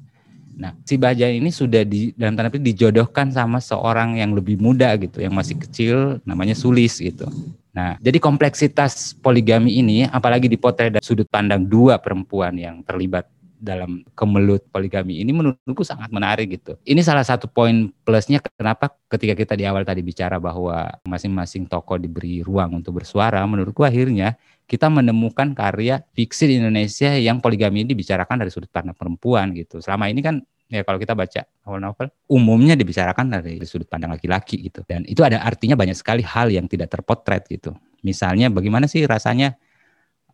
[0.56, 4.88] Nah, si Bajan ini sudah di dalam tanda petik dijodohkan sama seorang yang lebih muda
[4.96, 7.28] gitu, yang masih kecil namanya Sulis gitu.
[7.76, 14.04] Nah, jadi kompleksitas poligami ini apalagi dipotret dari sudut pandang dua perempuan yang terlibat dalam
[14.12, 16.76] kemelut poligami ini menurutku sangat menarik gitu.
[16.84, 21.96] Ini salah satu poin plusnya kenapa ketika kita di awal tadi bicara bahwa masing-masing tokoh
[21.96, 27.94] diberi ruang untuk bersuara, menurutku akhirnya kita menemukan karya fiksi di Indonesia yang poligami ini
[27.94, 29.78] dibicarakan dari sudut pandang perempuan gitu.
[29.78, 34.82] Selama ini kan ya kalau kita baca novel-novel umumnya dibicarakan dari sudut pandang laki-laki gitu.
[34.82, 37.78] Dan itu ada artinya banyak sekali hal yang tidak terpotret gitu.
[38.02, 39.54] Misalnya bagaimana sih rasanya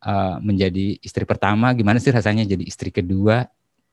[0.03, 3.47] uh, menjadi istri pertama, gimana sih rasanya jadi istri kedua?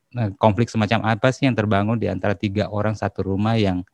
[0.10, 3.86] Nah, konflik semacam apa sih yang terbangun di antara tiga orang satu rumah yang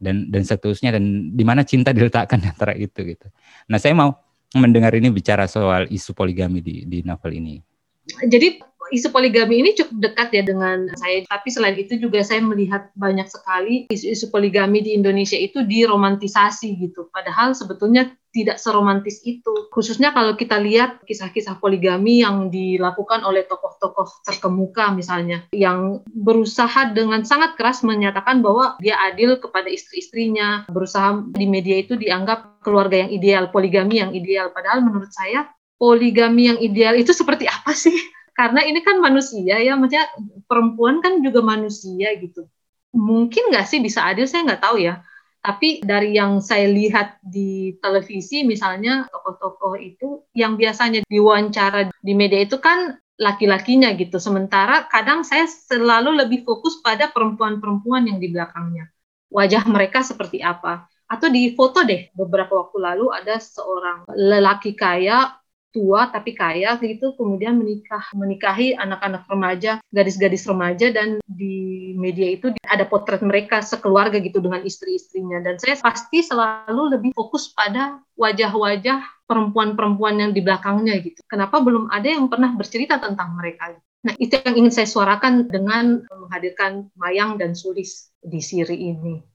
[0.00, 3.28] dan dan seterusnya dan di mana cinta diletakkan di antara itu gitu.
[3.68, 4.16] Nah, saya mau
[4.56, 7.60] mendengar ini bicara soal isu poligami di di novel ini.
[8.08, 8.56] Jadi
[8.90, 11.24] isu poligami ini cukup dekat ya dengan saya.
[11.28, 17.08] Tapi selain itu juga saya melihat banyak sekali isu-isu poligami di Indonesia itu diromantisasi gitu.
[17.12, 19.68] Padahal sebetulnya tidak seromantis itu.
[19.72, 27.24] Khususnya kalau kita lihat kisah-kisah poligami yang dilakukan oleh tokoh-tokoh terkemuka misalnya, yang berusaha dengan
[27.24, 33.10] sangat keras menyatakan bahwa dia adil kepada istri-istrinya, berusaha di media itu dianggap keluarga yang
[33.10, 34.52] ideal, poligami yang ideal.
[34.52, 35.48] Padahal menurut saya
[35.80, 37.94] poligami yang ideal itu seperti apa sih?
[38.38, 40.06] Karena ini kan manusia ya, maksudnya
[40.46, 42.46] perempuan kan juga manusia gitu.
[42.94, 45.02] Mungkin nggak sih bisa adil, saya nggak tahu ya
[45.38, 52.42] tapi dari yang saya lihat di televisi misalnya tokoh-tokoh itu yang biasanya diwawancara di media
[52.42, 54.20] itu kan laki-lakinya gitu.
[54.20, 58.90] Sementara kadang saya selalu lebih fokus pada perempuan-perempuan yang di belakangnya.
[59.30, 60.86] Wajah mereka seperti apa.
[61.08, 65.32] Atau di foto deh beberapa waktu lalu ada seorang lelaki kaya
[65.70, 72.54] tua tapi kaya gitu kemudian menikah menikahi anak-anak remaja gadis-gadis remaja dan di media itu
[72.64, 75.42] ada potret mereka sekeluarga gitu dengan istri-istrinya.
[75.42, 81.20] Dan saya pasti selalu lebih fokus pada wajah-wajah perempuan-perempuan yang di belakangnya gitu.
[81.26, 83.76] Kenapa belum ada yang pernah bercerita tentang mereka?
[84.06, 89.27] Nah itu yang ingin saya suarakan dengan menghadirkan Mayang dan Sulis di siri ini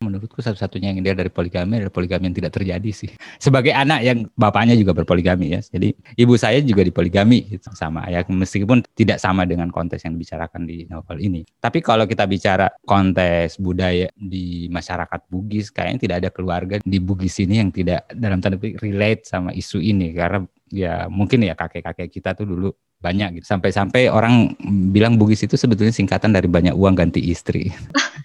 [0.00, 3.12] Menurutku satu-satunya yang dia dari poligami adalah poligami yang tidak terjadi sih.
[3.36, 5.60] Sebagai anak yang bapaknya juga berpoligami ya.
[5.60, 10.64] Jadi ibu saya juga dipoligami gitu, sama ayah meskipun tidak sama dengan konteks yang dibicarakan
[10.64, 11.44] di novel ini.
[11.60, 17.36] Tapi kalau kita bicara konteks budaya di masyarakat Bugis kayaknya tidak ada keluarga di Bugis
[17.44, 22.08] ini yang tidak dalam tanda petik relate sama isu ini karena ya mungkin ya kakek-kakek
[22.08, 23.46] kita tuh dulu banyak gitu.
[23.56, 24.52] Sampai-sampai orang
[24.92, 27.72] bilang Bugis itu sebetulnya singkatan dari banyak uang ganti istri.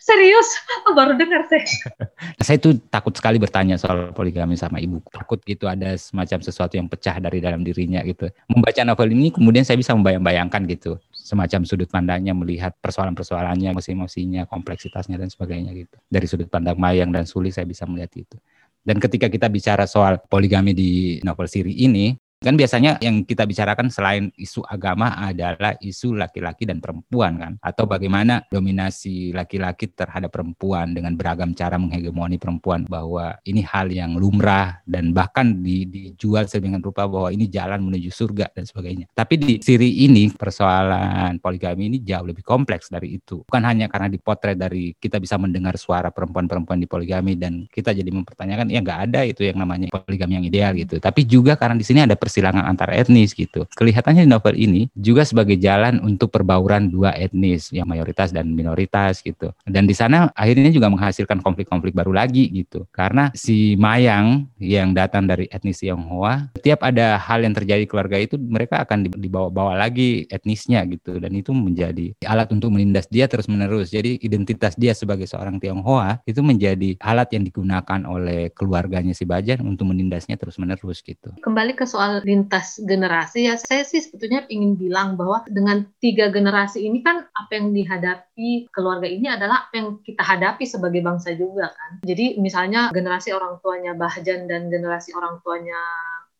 [0.04, 0.48] Serius?
[0.86, 1.64] Oh, baru dengar saya.
[2.46, 5.00] saya tuh takut sekali bertanya soal poligami sama ibu.
[5.10, 8.28] Takut gitu ada semacam sesuatu yang pecah dari dalam dirinya gitu.
[8.52, 11.00] Membaca novel ini kemudian saya bisa membayang-bayangkan gitu.
[11.16, 15.96] Semacam sudut pandangnya melihat persoalan-persoalannya, emosi-emosinya, kompleksitasnya dan sebagainya gitu.
[16.06, 18.38] Dari sudut pandang Mayang dan Suli saya bisa melihat itu.
[18.86, 22.14] Dan ketika kita bicara soal poligami di novel siri ini,
[22.46, 27.90] Kan biasanya yang kita bicarakan selain isu agama adalah isu laki-laki dan perempuan kan atau
[27.90, 34.78] bagaimana dominasi laki-laki terhadap perempuan dengan beragam cara menghegemoni perempuan bahwa ini hal yang lumrah
[34.86, 39.10] dan bahkan di, dijual sedemikian rupa bahwa ini jalan menuju surga dan sebagainya.
[39.18, 43.42] Tapi di siri ini persoalan poligami ini jauh lebih kompleks dari itu.
[43.42, 48.14] Bukan hanya karena dipotret dari kita bisa mendengar suara perempuan-perempuan di poligami dan kita jadi
[48.14, 51.02] mempertanyakan ya nggak ada itu yang namanya poligami yang ideal gitu.
[51.02, 53.64] Tapi juga karena di sini ada pers persilangan antar etnis gitu.
[53.80, 59.24] Kelihatannya di novel ini juga sebagai jalan untuk perbauran dua etnis yang mayoritas dan minoritas
[59.24, 59.56] gitu.
[59.64, 62.84] Dan di sana akhirnya juga menghasilkan konflik-konflik baru lagi gitu.
[62.92, 68.36] Karena si Mayang yang datang dari etnis Tionghoa, setiap ada hal yang terjadi keluarga itu
[68.36, 73.96] mereka akan dibawa-bawa lagi etnisnya gitu dan itu menjadi alat untuk menindas dia terus-menerus.
[73.96, 79.64] Jadi identitas dia sebagai seorang Tionghoa itu menjadi alat yang digunakan oleh keluarganya si Bajan
[79.64, 81.32] untuk menindasnya terus-menerus gitu.
[81.40, 86.88] Kembali ke soal lintas generasi ya, saya sih sebetulnya ingin bilang bahwa dengan tiga generasi
[86.88, 91.76] ini kan apa yang dihadapi keluarga ini adalah apa yang kita hadapi sebagai bangsa juga
[91.76, 92.00] kan.
[92.08, 95.80] Jadi misalnya generasi orang tuanya Bahjan dan generasi orang tuanya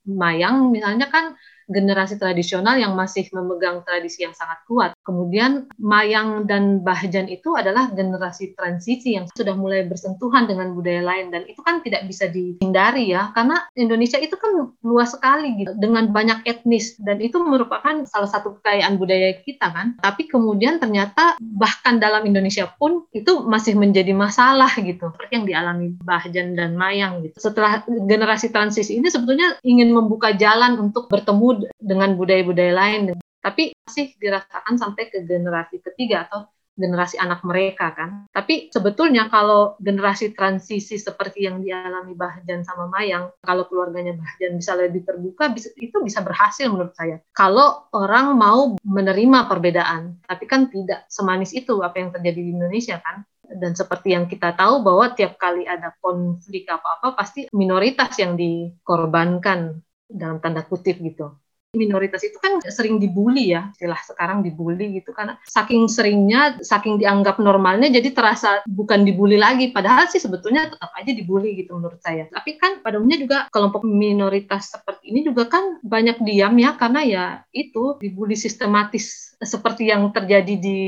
[0.06, 1.34] Mayang misalnya kan
[1.66, 4.95] generasi tradisional yang masih memegang tradisi yang sangat kuat.
[5.06, 11.30] Kemudian Mayang dan Bahjan itu adalah generasi transisi yang sudah mulai bersentuhan dengan budaya lain
[11.30, 16.10] dan itu kan tidak bisa dihindari ya karena Indonesia itu kan luas sekali gitu dengan
[16.10, 19.94] banyak etnis dan itu merupakan salah satu kekayaan budaya kita kan.
[20.02, 25.94] Tapi kemudian ternyata bahkan dalam Indonesia pun itu masih menjadi masalah gitu seperti yang dialami
[26.02, 27.38] Bahjan dan Mayang gitu.
[27.38, 33.02] Setelah generasi transisi ini sebetulnya ingin membuka jalan untuk bertemu dengan budaya-budaya lain
[33.46, 38.28] tapi masih dirasakan sampai ke generasi ketiga atau generasi anak mereka kan.
[38.34, 44.76] Tapi sebetulnya kalau generasi transisi seperti yang dialami Bahjan sama Mayang, kalau keluarganya Bahjan bisa
[44.76, 47.24] lebih terbuka, itu bisa berhasil menurut saya.
[47.32, 53.00] Kalau orang mau menerima perbedaan, tapi kan tidak semanis itu apa yang terjadi di Indonesia
[53.00, 53.24] kan.
[53.46, 59.86] Dan seperti yang kita tahu bahwa tiap kali ada konflik apa-apa pasti minoritas yang dikorbankan
[60.10, 61.45] dalam tanda kutip gitu
[61.78, 67.38] minoritas itu kan sering dibully ya, istilah sekarang dibully gitu karena saking seringnya, saking dianggap
[67.38, 72.28] normalnya jadi terasa bukan dibully lagi padahal sih sebetulnya tetap aja dibully gitu menurut saya.
[72.32, 77.02] Tapi kan pada umumnya juga kelompok minoritas seperti ini juga kan banyak diam ya karena
[77.06, 80.80] ya itu dibully sistematis seperti yang terjadi di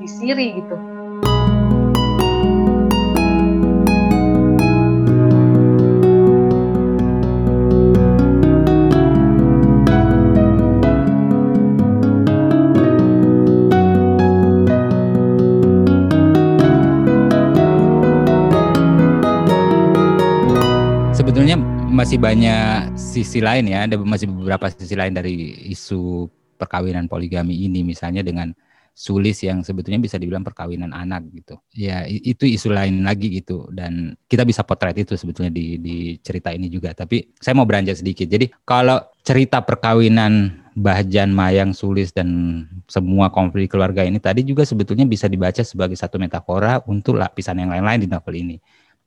[0.00, 0.99] di Siri gitu.
[22.10, 26.26] Masih banyak sisi lain ya, ada masih beberapa sisi lain dari isu
[26.58, 28.50] perkawinan poligami ini misalnya dengan
[28.98, 31.62] sulis yang sebetulnya bisa dibilang perkawinan anak gitu.
[31.70, 36.50] Ya itu isu lain lagi gitu dan kita bisa potret itu sebetulnya di di cerita
[36.50, 36.98] ini juga.
[36.98, 38.26] Tapi saya mau beranjak sedikit.
[38.26, 42.26] Jadi kalau cerita perkawinan Bahjan, Mayang, Sulis dan
[42.90, 47.70] semua konflik keluarga ini tadi juga sebetulnya bisa dibaca sebagai satu metafora untuk lapisan yang
[47.70, 48.58] lain-lain di novel ini.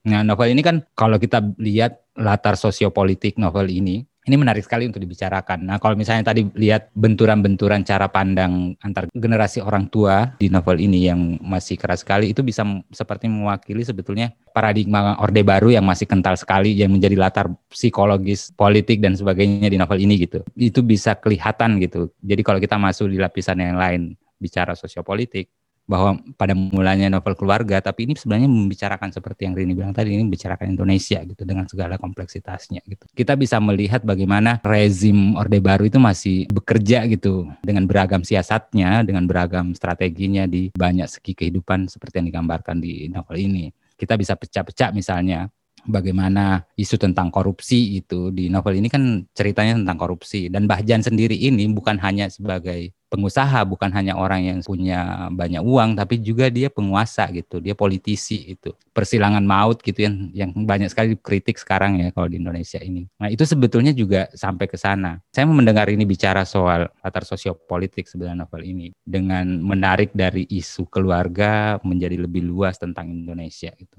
[0.07, 5.03] Nah, novel ini kan kalau kita lihat latar sosiopolitik novel ini, ini menarik sekali untuk
[5.03, 5.67] dibicarakan.
[5.67, 11.11] Nah, kalau misalnya tadi lihat benturan-benturan cara pandang antar generasi orang tua di novel ini
[11.11, 12.63] yang masih keras sekali, itu bisa
[12.95, 19.03] seperti mewakili sebetulnya paradigma Orde Baru yang masih kental sekali, yang menjadi latar psikologis, politik,
[19.03, 20.39] dan sebagainya di novel ini gitu.
[20.55, 22.07] Itu bisa kelihatan gitu.
[22.23, 25.51] Jadi kalau kita masuk di lapisan yang lain, bicara sosiopolitik,
[25.83, 30.23] bahwa pada mulanya novel keluarga, tapi ini sebenarnya membicarakan seperti yang Rini bilang tadi, ini
[30.23, 33.03] membicarakan Indonesia gitu dengan segala kompleksitasnya gitu.
[33.11, 39.27] Kita bisa melihat bagaimana rezim Orde Baru itu masih bekerja gitu dengan beragam siasatnya, dengan
[39.27, 43.67] beragam strateginya di banyak segi kehidupan seperti yang digambarkan di novel ini.
[43.99, 45.51] Kita bisa pecah-pecah misalnya
[45.87, 51.35] bagaimana isu tentang korupsi itu di novel ini kan ceritanya tentang korupsi dan Bahjan sendiri
[51.35, 56.73] ini bukan hanya sebagai pengusaha bukan hanya orang yang punya banyak uang tapi juga dia
[56.73, 62.09] penguasa gitu dia politisi itu persilangan maut gitu yang yang banyak sekali kritik sekarang ya
[62.09, 63.05] kalau di Indonesia ini.
[63.21, 65.21] Nah itu sebetulnya juga sampai ke sana.
[65.29, 71.77] Saya mendengar ini bicara soal latar sosiopolitik sebenarnya novel ini dengan menarik dari isu keluarga
[71.85, 73.97] menjadi lebih luas tentang Indonesia gitu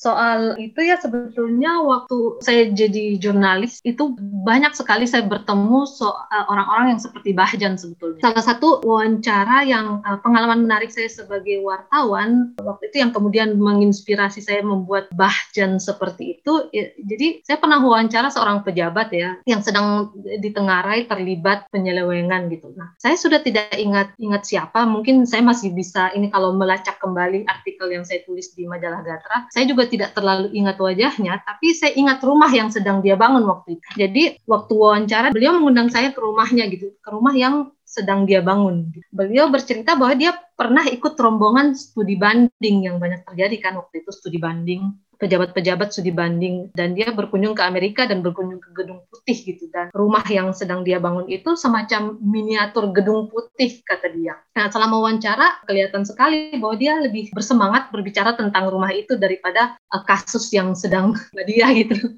[0.00, 4.16] soal itu ya sebetulnya waktu saya jadi jurnalis itu
[4.48, 8.24] banyak sekali saya bertemu soal eh, orang-orang yang seperti Bahjan sebetulnya.
[8.24, 14.40] Salah satu wawancara yang uh, pengalaman menarik saya sebagai wartawan waktu itu yang kemudian menginspirasi
[14.40, 16.72] saya membuat Bahjan seperti itu.
[16.72, 22.72] Ya, jadi saya pernah wawancara seorang pejabat ya yang sedang ditengarai terlibat penyelewengan gitu.
[22.72, 27.44] Nah, saya sudah tidak ingat ingat siapa, mungkin saya masih bisa ini kalau melacak kembali
[27.44, 31.92] artikel yang saya tulis di majalah Gatra, saya juga tidak terlalu ingat wajahnya, tapi saya
[31.98, 33.86] ingat rumah yang sedang dia bangun waktu itu.
[33.98, 38.94] Jadi waktu wawancara beliau mengundang saya ke rumahnya gitu, ke rumah yang sedang dia bangun.
[39.10, 44.14] Beliau bercerita bahwa dia pernah ikut rombongan studi banding yang banyak terjadi kan waktu itu
[44.14, 49.36] studi banding pejabat-pejabat studi banding dan dia berkunjung ke Amerika dan berkunjung ke Gedung Putih
[49.36, 54.40] gitu dan rumah yang sedang dia bangun itu semacam miniatur Gedung Putih kata dia.
[54.56, 60.02] Nah selama wawancara kelihatan sekali bahwa dia lebih bersemangat berbicara tentang rumah itu daripada uh,
[60.08, 61.12] kasus yang sedang
[61.50, 62.16] dia gitu.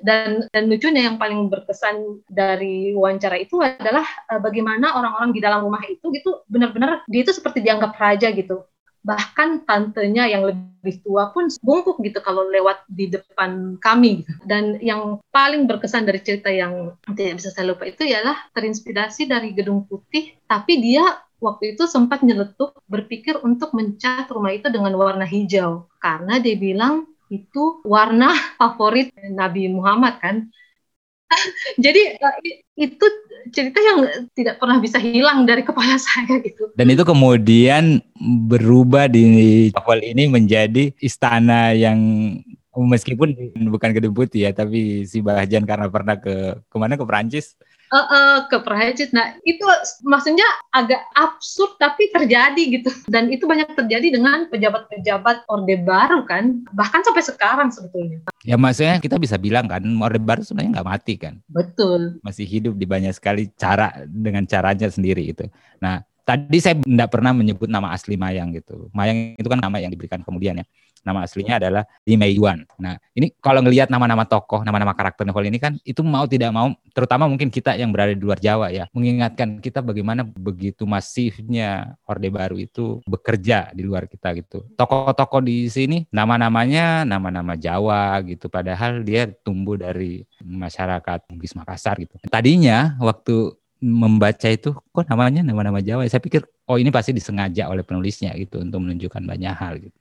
[0.00, 5.60] Dan dan lucunya yang paling berkesan dari wawancara itu adalah uh, bagaimana orang-orang di dalam
[5.60, 8.64] rumah itu gitu benar-benar dia itu seperti dianggap raja gitu
[9.08, 15.16] bahkan tantenya yang lebih tua pun bungkuk gitu kalau lewat di depan kami dan yang
[15.32, 20.36] paling berkesan dari cerita yang tidak bisa saya lupa itu ialah terinspirasi dari Gedung Putih
[20.44, 25.86] tapi dia waktu itu sempat nyeletuk berpikir untuk mencat rumah itu dengan warna hijau.
[26.02, 30.36] Karena dia bilang itu warna favorit Nabi Muhammad kan.
[31.84, 33.06] Jadi eh, itu
[33.50, 33.98] cerita yang
[34.34, 36.70] tidak pernah bisa hilang dari kepala saya gitu.
[36.74, 38.02] Dan itu kemudian
[38.48, 41.98] berubah di novel ini menjadi istana yang
[42.78, 43.34] meskipun
[43.74, 47.58] bukan gedung putih ya, tapi si Bahjan karena pernah ke ke mana ke Perancis
[47.92, 49.10] uh, uh, ke Prancis.
[49.12, 49.64] Nah itu
[50.04, 52.90] maksudnya agak absurd tapi terjadi gitu.
[53.08, 56.64] Dan itu banyak terjadi dengan pejabat-pejabat Orde Baru kan.
[56.72, 58.24] Bahkan sampai sekarang sebetulnya.
[58.44, 61.40] Ya maksudnya kita bisa bilang kan Orde Baru sebenarnya nggak mati kan.
[61.48, 62.20] Betul.
[62.24, 65.44] Masih hidup di banyak sekali cara dengan caranya sendiri itu.
[65.80, 68.92] Nah tadi saya tidak pernah menyebut nama asli Mayang gitu.
[68.92, 70.66] Mayang itu kan nama yang diberikan kemudian ya.
[71.04, 72.66] Nama aslinya adalah Li Mei Yuan.
[72.80, 76.74] Nah, ini kalau ngelihat nama-nama tokoh, nama-nama karakter novel ini kan itu mau tidak mau,
[76.94, 82.30] terutama mungkin kita yang berada di luar Jawa ya, mengingatkan kita bagaimana begitu masifnya Orde
[82.30, 84.66] Baru itu bekerja di luar kita gitu.
[84.74, 92.18] Tokoh-tokoh di sini nama-namanya nama-nama Jawa gitu, padahal dia tumbuh dari masyarakat Bugis Makassar gitu.
[92.26, 97.86] Tadinya waktu membaca itu kok namanya nama-nama Jawa saya pikir oh ini pasti disengaja oleh
[97.86, 99.98] penulisnya gitu untuk menunjukkan banyak hal gitu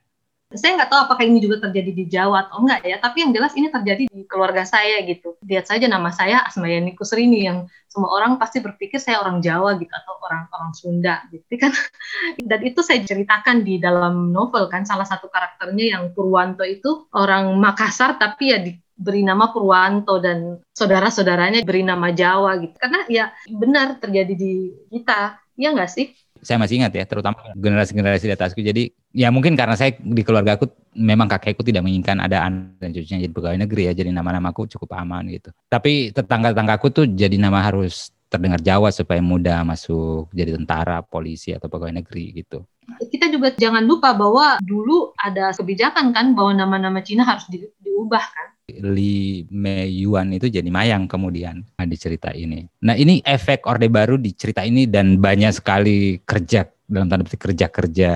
[0.55, 3.51] saya nggak tahu apakah ini juga terjadi di Jawa atau enggak ya, tapi yang jelas
[3.59, 5.35] ini terjadi di keluarga saya gitu.
[5.43, 9.91] Lihat saja nama saya Asmayani Kusrini yang semua orang pasti berpikir saya orang Jawa gitu
[9.91, 11.75] atau orang orang Sunda gitu kan.
[12.49, 17.51] Dan itu saya ceritakan di dalam novel kan salah satu karakternya yang Purwanto itu orang
[17.59, 22.75] Makassar tapi ya diberi nama Purwanto dan saudara-saudaranya beri nama Jawa gitu.
[22.79, 26.07] Karena ya benar terjadi di kita, ya nggak sih?
[26.41, 28.59] Saya masih ingat ya, terutama generasi-generasi di atasku.
[28.61, 32.89] Jadi ya mungkin karena saya di keluarga aku memang kakekku tidak menginginkan ada anak dan
[32.93, 35.49] cucunya jadi pegawai negeri ya, jadi nama-namaku cukup aman gitu.
[35.69, 41.71] Tapi tetangga-tetanggaku tuh jadi nama harus terdengar Jawa supaya mudah masuk jadi tentara, polisi atau
[41.71, 42.67] pegawai negeri gitu.
[43.11, 48.23] Kita juga jangan lupa bahwa dulu ada kebijakan kan bahwa nama-nama Cina harus di, diubah
[48.23, 48.46] kan
[48.81, 51.63] Li Mei Yuan itu jadi mayang kemudian.
[51.77, 52.65] Nah, di cerita ini.
[52.83, 57.43] Nah ini efek Orde Baru di cerita ini dan banyak sekali kerja dalam tanda petik
[57.51, 58.11] kerja-kerja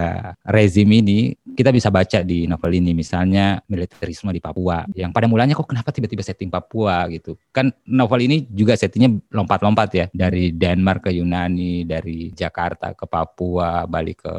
[0.48, 2.96] rezim ini kita bisa baca di novel ini.
[2.96, 4.88] Misalnya militerisme di Papua.
[4.96, 7.04] Yang pada mulanya kok kenapa tiba-tiba setting Papua?
[7.12, 7.36] gitu.
[7.52, 10.06] Kan novel ini juga settingnya lompat-lompat ya.
[10.16, 14.36] Dari Denmark ke Yunani dari Jakarta ke Papua balik ke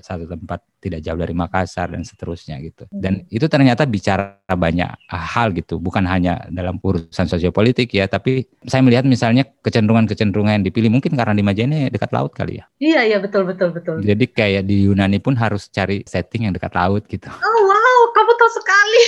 [0.00, 2.88] satu tempat tidak jauh dari Makassar dan seterusnya gitu.
[2.88, 3.36] Dan hmm.
[3.36, 9.04] itu ternyata bicara banyak hal gitu, bukan hanya dalam urusan sosiopolitik ya, tapi saya melihat
[9.04, 12.64] misalnya kecenderungan-kecenderungan yang dipilih mungkin karena di Majene dekat laut kali ya.
[12.80, 14.00] Iya iya betul betul betul.
[14.00, 17.28] Jadi kayak di Yunani pun harus cari setting yang dekat laut gitu.
[17.28, 19.02] Oh wow, kamu tahu sekali.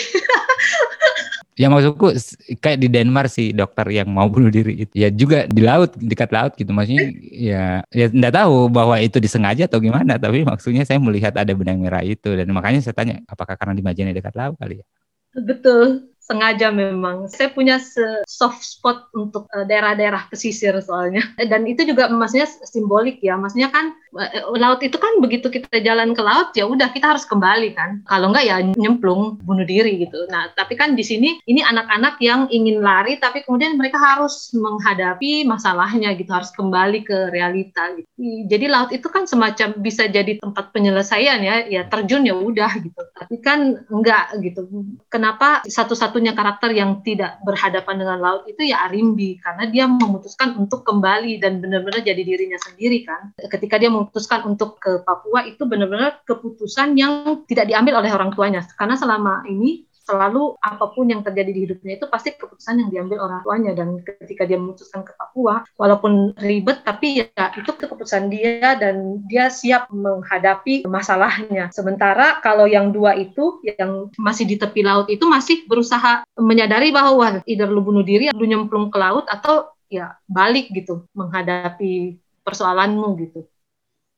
[1.52, 2.16] Ya maksudku
[2.64, 6.32] kayak di Denmark sih dokter yang mau bunuh diri itu ya juga di laut dekat
[6.32, 10.96] laut gitu maksudnya ya ya enggak tahu bahwa itu disengaja atau gimana tapi maksudnya saya
[10.96, 14.56] melihat ada benang merah itu dan makanya saya tanya apakah karena di Majene dekat laut
[14.56, 14.86] kali ya?
[15.36, 17.26] Betul sengaja memang.
[17.28, 17.76] Saya punya
[18.24, 21.26] soft spot untuk uh, daerah-daerah pesisir soalnya.
[21.50, 23.34] Dan itu juga maksudnya simbolik ya.
[23.34, 23.92] Maksudnya kan
[24.54, 28.04] laut itu kan begitu kita jalan ke laut ya udah kita harus kembali kan.
[28.06, 30.28] Kalau enggak ya nyemplung bunuh diri gitu.
[30.30, 35.48] Nah, tapi kan di sini ini anak-anak yang ingin lari tapi kemudian mereka harus menghadapi
[35.48, 38.08] masalahnya gitu, harus kembali ke realita gitu.
[38.46, 43.00] Jadi laut itu kan semacam bisa jadi tempat penyelesaian ya, ya terjun ya udah gitu.
[43.16, 44.68] Tapi kan enggak gitu.
[45.08, 50.58] Kenapa satu-satu satu-satunya karakter yang tidak berhadapan dengan laut itu ya Arimbi karena dia memutuskan
[50.60, 53.32] untuk kembali dan benar-benar jadi dirinya sendiri kan.
[53.38, 58.66] Ketika dia memutuskan untuk ke Papua itu benar-benar keputusan yang tidak diambil oleh orang tuanya.
[58.74, 63.22] Karena selama ini selalu apa pun yang terjadi di hidupnya itu pasti keputusan yang diambil
[63.22, 63.70] orang tuanya.
[63.78, 69.46] Dan ketika dia memutuskan ke Papua walaupun ribet tapi ya itu keputusan dia dan dia
[69.48, 71.70] siap menghadapi masalahnya.
[71.70, 77.40] Sementara kalau yang dua itu yang masih di tepi laut itu masih berusaha menyadari bahwa
[77.46, 83.46] either lu bunuh diri lu nyemplung ke laut atau ya balik gitu menghadapi persoalanmu gitu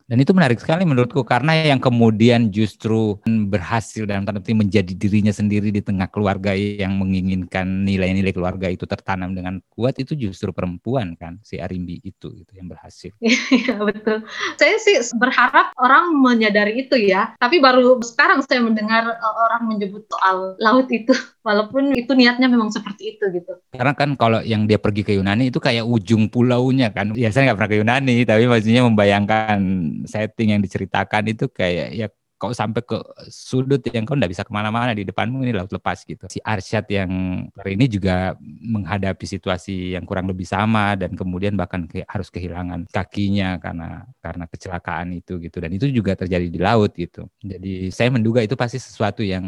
[0.05, 5.33] Dan itu menarik sekali menurutku karena yang kemudian justru berhasil dalam tanda petik menjadi dirinya
[5.33, 11.17] sendiri di tengah keluarga yang menginginkan nilai-nilai keluarga itu tertanam dengan kuat itu justru perempuan
[11.17, 13.13] kan si Arimbi itu itu yang berhasil.
[13.55, 14.27] Iya betul.
[14.59, 17.33] Saya sih berharap orang menyadari itu ya.
[17.39, 21.15] Tapi baru sekarang saya mendengar e, orang menyebut soal laut itu
[21.47, 23.57] walaupun itu niatnya memang seperti itu gitu.
[23.73, 27.15] Karena kan kalau yang dia pergi ke Yunani itu kayak ujung pulaunya kan.
[27.15, 29.61] Ya saya nggak pernah ke Yunani tapi maksudnya membayangkan
[30.05, 32.07] setting yang diceritakan itu kayak ya
[32.45, 32.99] kau sampai ke
[33.33, 36.29] sudut yang kau tidak bisa ke mana-mana di depanmu ini laut lepas gitu.
[36.29, 37.11] Si Arsyad yang
[37.57, 42.91] hari ini juga menghadapi situasi yang kurang lebih sama dan kemudian bahkan ke, harus kehilangan
[42.93, 47.25] kakinya karena karena kecelakaan itu gitu dan itu juga terjadi di laut gitu.
[47.41, 49.45] Jadi saya menduga itu pasti sesuatu yang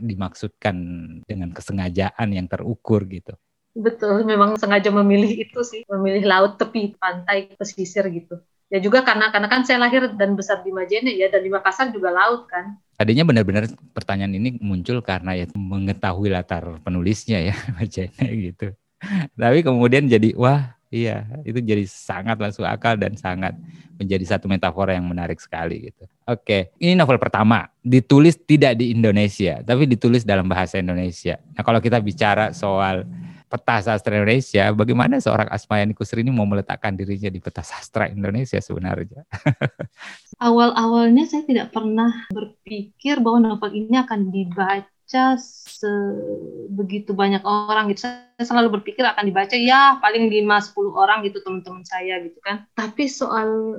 [0.00, 0.74] dimaksudkan
[1.28, 3.36] dengan kesengajaan yang terukur gitu.
[3.76, 9.30] Betul, memang sengaja memilih itu sih, memilih laut tepi pantai pesisir gitu ya juga karena
[9.30, 12.78] karena kan saya lahir dan besar di Majene ya dan di Makassar juga laut kan.
[12.96, 18.74] Tadinya benar-benar pertanyaan ini muncul karena ya mengetahui latar penulisnya ya Majene gitu.
[19.36, 23.52] Tapi kemudian jadi wah iya itu jadi sangat masuk akal dan sangat
[24.00, 26.08] menjadi satu metafora yang menarik sekali gitu.
[26.26, 31.38] Oke, ini novel pertama ditulis tidak di Indonesia tapi ditulis dalam bahasa Indonesia.
[31.54, 33.06] Nah kalau kita bicara soal
[33.46, 38.58] peta sastra Indonesia, bagaimana seorang Asmayani Kusri ini mau meletakkan dirinya di peta sastra Indonesia
[38.58, 39.22] sebenarnya?
[40.46, 48.10] Awal-awalnya saya tidak pernah berpikir bahwa novel ini akan dibaca sebegitu banyak orang gitu.
[48.10, 52.66] Saya selalu berpikir akan dibaca ya paling 5-10 orang gitu teman-teman saya gitu kan.
[52.74, 53.78] Tapi soal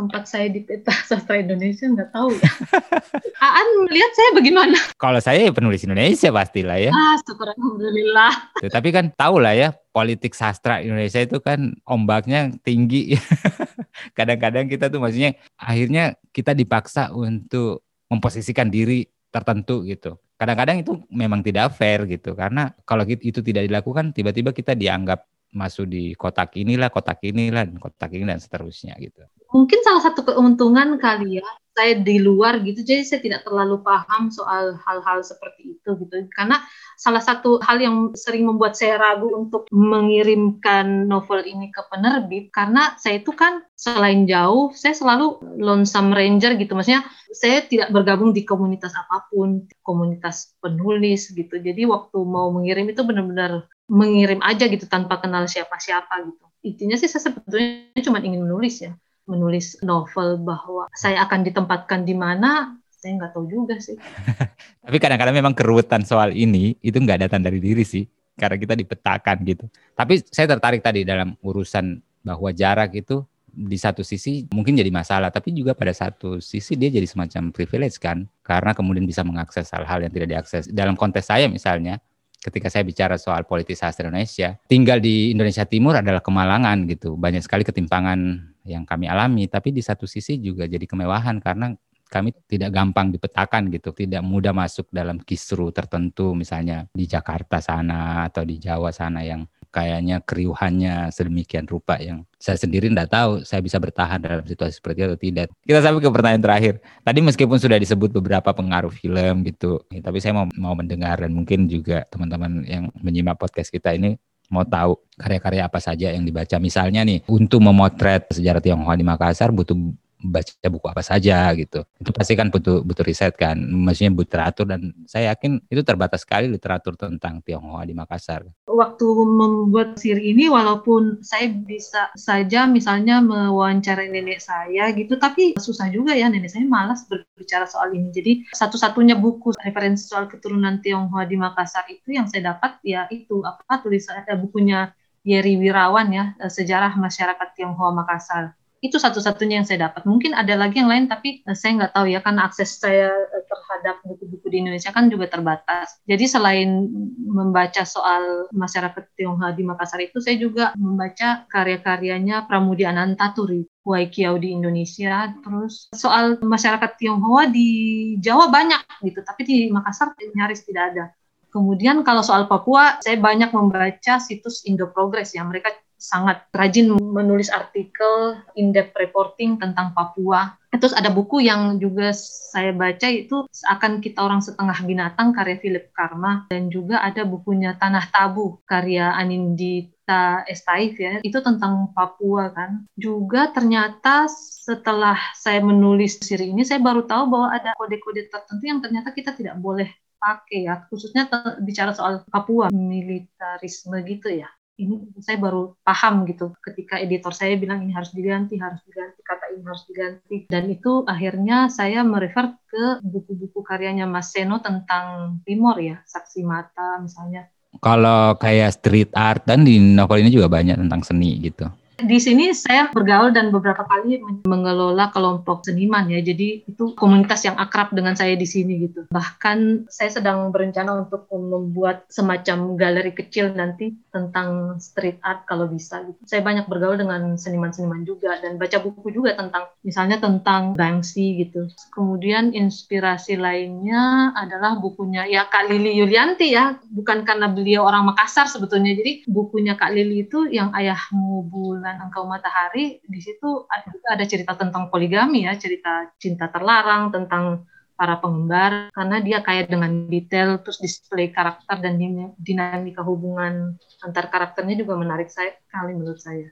[0.00, 2.50] tempat saya di peta sastra Indonesia nggak tahu ya.
[3.44, 4.76] Aan melihat saya bagaimana?
[4.96, 6.90] Kalau saya ya penulis Indonesia pastilah ya.
[6.92, 8.32] Ah, syukur alhamdulillah.
[8.64, 13.16] Tapi kan tahu lah ya, politik sastra Indonesia itu kan ombaknya tinggi.
[14.18, 20.16] Kadang-kadang kita tuh maksudnya akhirnya kita dipaksa untuk memposisikan diri tertentu gitu.
[20.40, 25.90] Kadang-kadang itu memang tidak fair gitu karena kalau itu tidak dilakukan tiba-tiba kita dianggap masuk
[25.90, 29.20] di kotak inilah, kotak inilah, kotak ini dan seterusnya gitu.
[29.50, 34.28] Mungkin salah satu keuntungan kali ya, saya di luar gitu, jadi saya tidak terlalu paham
[34.28, 36.28] soal hal-hal seperti itu gitu.
[36.34, 36.60] Karena
[36.98, 42.94] salah satu hal yang sering membuat saya ragu untuk mengirimkan novel ini ke penerbit, karena
[42.98, 46.74] saya itu kan selain jauh, saya selalu lonesome ranger gitu.
[46.76, 51.58] Maksudnya saya tidak bergabung di komunitas apa pun, komunitas penulis gitu.
[51.58, 56.44] Jadi waktu mau mengirim itu benar-benar mengirim aja gitu tanpa kenal siapa-siapa gitu.
[56.60, 58.92] Intinya sih saya sebetulnya cuma ingin menulis ya,
[59.30, 63.96] menulis novel bahwa saya akan ditempatkan di mana, saya nggak tahu juga sih.
[64.84, 68.04] Tapi kadang-kadang memang keruwetan soal ini itu nggak datang dari diri sih,
[68.34, 69.64] karena kita dipetakan gitu.
[69.94, 75.30] Tapi saya tertarik tadi dalam urusan bahwa jarak itu di satu sisi mungkin jadi masalah,
[75.30, 80.02] tapi juga pada satu sisi dia jadi semacam privilege kan, karena kemudian bisa mengakses hal-hal
[80.02, 80.66] yang tidak diakses.
[80.70, 81.98] Dalam konteks saya misalnya,
[82.40, 87.14] ketika saya bicara soal politis sastra Indonesia, tinggal di Indonesia Timur adalah kemalangan gitu.
[87.18, 91.72] Banyak sekali ketimpangan yang kami alami, tapi di satu sisi juga jadi kemewahan karena
[92.10, 98.26] kami tidak gampang dipetakan gitu, tidak mudah masuk dalam kisru tertentu misalnya di Jakarta sana
[98.26, 103.62] atau di Jawa sana yang kayaknya keriuhannya sedemikian rupa yang saya sendiri tidak tahu saya
[103.62, 105.46] bisa bertahan dalam situasi seperti itu atau tidak.
[105.62, 106.74] Kita sampai ke pertanyaan terakhir.
[107.06, 111.70] Tadi meskipun sudah disebut beberapa pengaruh film gitu, tapi saya mau mau mendengar dan mungkin
[111.70, 114.18] juga teman-teman yang menyimak podcast kita ini
[114.50, 116.58] mau tahu karya-karya apa saja yang dibaca.
[116.58, 119.78] Misalnya nih, untuk memotret sejarah Tionghoa di Makassar butuh
[120.24, 121.84] baca buku apa saja gitu.
[122.00, 126.22] Itu pasti kan butuh butuh riset kan, maksudnya butuh literatur dan saya yakin itu terbatas
[126.22, 128.46] sekali literatur tentang Tionghoa di Makassar.
[128.70, 135.90] Waktu membuat siri ini walaupun saya bisa saja misalnya mewawancarai nenek saya gitu, tapi susah
[135.90, 138.14] juga ya nenek saya malas berbicara soal ini.
[138.14, 143.42] Jadi satu-satunya buku referensi soal keturunan Tionghoa di Makassar itu yang saya dapat ya itu
[143.42, 149.92] apa tulisan eh, bukunya Yeri Wirawan ya sejarah masyarakat Tionghoa Makassar itu satu-satunya yang saya
[149.92, 150.08] dapat.
[150.08, 153.44] Mungkin ada lagi yang lain, tapi uh, saya nggak tahu ya, karena akses saya uh,
[153.44, 156.00] terhadap buku-buku di Indonesia kan juga terbatas.
[156.08, 156.88] Jadi selain
[157.20, 164.56] membaca soal masyarakat Tionghoa di Makassar itu, saya juga membaca karya-karyanya Pramudi Anantaturi, Waikiau di
[164.56, 165.28] Indonesia.
[165.44, 167.68] Terus soal masyarakat Tionghoa di
[168.16, 171.04] Jawa banyak gitu, tapi di Makassar nyaris tidak ada.
[171.50, 175.42] Kemudian kalau soal Papua, saya banyak membaca situs Indo Progress ya.
[175.42, 180.56] Mereka sangat rajin menulis artikel in-depth reporting tentang Papua.
[180.72, 185.92] Terus ada buku yang juga saya baca itu akan kita orang setengah binatang karya Philip
[185.92, 186.48] Karma.
[186.48, 191.20] Dan juga ada bukunya Tanah Tabu karya Anindita Estaif ya.
[191.20, 192.88] Itu tentang Papua kan.
[192.96, 194.24] Juga ternyata
[194.64, 199.36] setelah saya menulis siri ini saya baru tahu bahwa ada kode-kode tertentu yang ternyata kita
[199.36, 200.86] tidak boleh pakai ya.
[200.86, 201.26] Khususnya
[201.60, 204.48] bicara soal Papua militarisme gitu ya
[204.80, 209.44] ini saya baru paham gitu ketika editor saya bilang ini harus diganti, harus diganti, kata
[209.52, 210.36] ini harus diganti.
[210.48, 216.96] Dan itu akhirnya saya merefer ke buku-buku karyanya Mas Seno tentang Timor ya, Saksi Mata
[216.98, 217.52] misalnya.
[217.78, 221.70] Kalau kayak street art dan di novel ini juga banyak tentang seni gitu.
[222.00, 226.20] Di sini saya bergaul dan beberapa kali mengelola kelompok seniman ya.
[226.24, 229.10] Jadi itu komunitas yang akrab dengan saya di sini gitu.
[229.12, 236.00] Bahkan saya sedang berencana untuk membuat semacam galeri kecil nanti tentang street art kalau bisa
[236.06, 236.20] gitu.
[236.24, 241.66] Saya banyak bergaul dengan seniman-seniman juga dan baca buku juga tentang misalnya tentang Banksy gitu.
[241.90, 246.78] Kemudian inspirasi lainnya adalah bukunya ya Kak Lili Yulianti ya.
[246.88, 248.94] Bukan karena beliau orang Makassar sebetulnya.
[248.94, 254.24] Jadi bukunya Kak Lili itu yang ayahmu bulan bulan Engkau Matahari di situ ada, ada
[254.30, 257.66] cerita tentang poligami ya, cerita cinta terlarang tentang
[257.98, 261.98] para penggemar karena dia kaya dengan detail terus display karakter dan
[262.38, 263.74] dinamika hubungan
[264.06, 266.48] antar karakternya juga menarik saya kali menurut saya.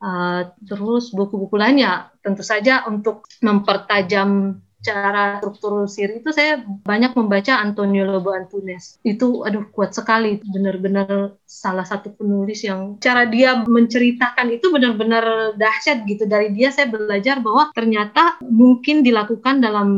[0.00, 7.60] Uh, terus buku-buku lainnya tentu saja untuk mempertajam cara struktur siri itu saya banyak membaca
[7.60, 8.96] Antonio Lobo Antunes.
[9.04, 16.08] Itu aduh kuat sekali, benar-benar salah satu penulis yang cara dia menceritakan itu benar-benar dahsyat
[16.08, 16.24] gitu.
[16.24, 19.88] Dari dia saya belajar bahwa ternyata mungkin dilakukan dalam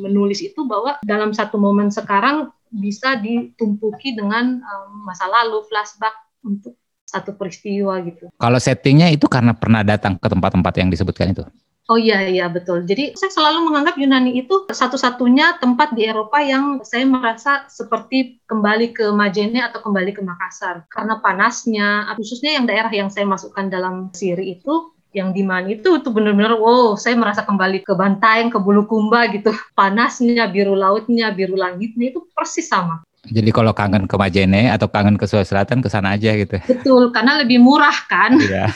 [0.00, 6.14] menulis itu bahwa dalam satu momen sekarang bisa ditumpuki dengan um, masa lalu, flashback
[6.46, 8.30] untuk satu peristiwa gitu.
[8.38, 11.42] Kalau settingnya itu karena pernah datang ke tempat-tempat yang disebutkan itu?
[11.90, 12.86] Oh iya iya betul.
[12.86, 18.94] Jadi saya selalu menganggap Yunani itu satu-satunya tempat di Eropa yang saya merasa seperti kembali
[18.94, 20.86] ke Majene atau kembali ke Makassar.
[20.86, 25.98] Karena panasnya, khususnya yang daerah yang saya masukkan dalam siri itu yang di mana itu
[25.98, 29.50] tuh benar-benar wow saya merasa kembali ke Bantaeng ke Bulukumba gitu.
[29.74, 35.20] Panasnya biru lautnya biru langitnya itu persis sama jadi kalau kangen ke Majene atau kangen
[35.20, 36.56] ke Sulawesi Selatan ke sana aja gitu.
[36.64, 38.40] Betul, karena lebih murah kan.
[38.40, 38.72] Iya.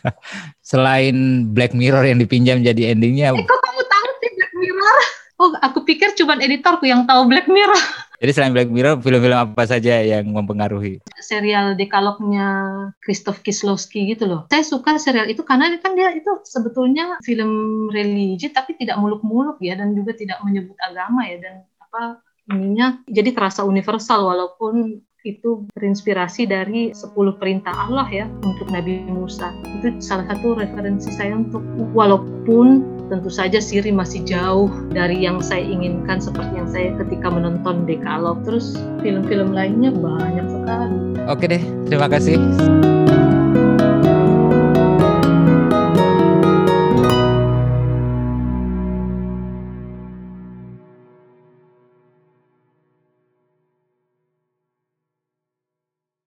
[0.68, 3.32] Selain Black Mirror yang dipinjam jadi endingnya.
[3.32, 4.98] Eh, kok kamu tahu sih Black Mirror?
[5.38, 7.80] Oh, aku pikir cuma editorku yang tahu Black Mirror.
[8.18, 10.98] Jadi selain Black Mirror, film-film apa saja yang mempengaruhi?
[11.22, 12.66] Serial dekalognya
[12.98, 14.50] Christoph Kieslowski gitu loh.
[14.50, 19.78] Saya suka serial itu karena kan dia itu sebetulnya film religi tapi tidak muluk-muluk ya
[19.78, 22.18] dan juga tidak menyebut agama ya dan apa
[22.52, 29.50] ininya jadi terasa universal walaupun itu terinspirasi dari 10 perintah Allah ya untuk Nabi Musa.
[29.76, 31.60] Itu salah satu referensi saya untuk
[31.92, 37.84] walaupun tentu saja Siri masih jauh dari yang saya inginkan seperti yang saya ketika menonton
[37.84, 38.40] Dekalog.
[38.46, 40.98] Terus film-film lainnya banyak sekali.
[41.28, 42.38] Oke deh, terima kasih.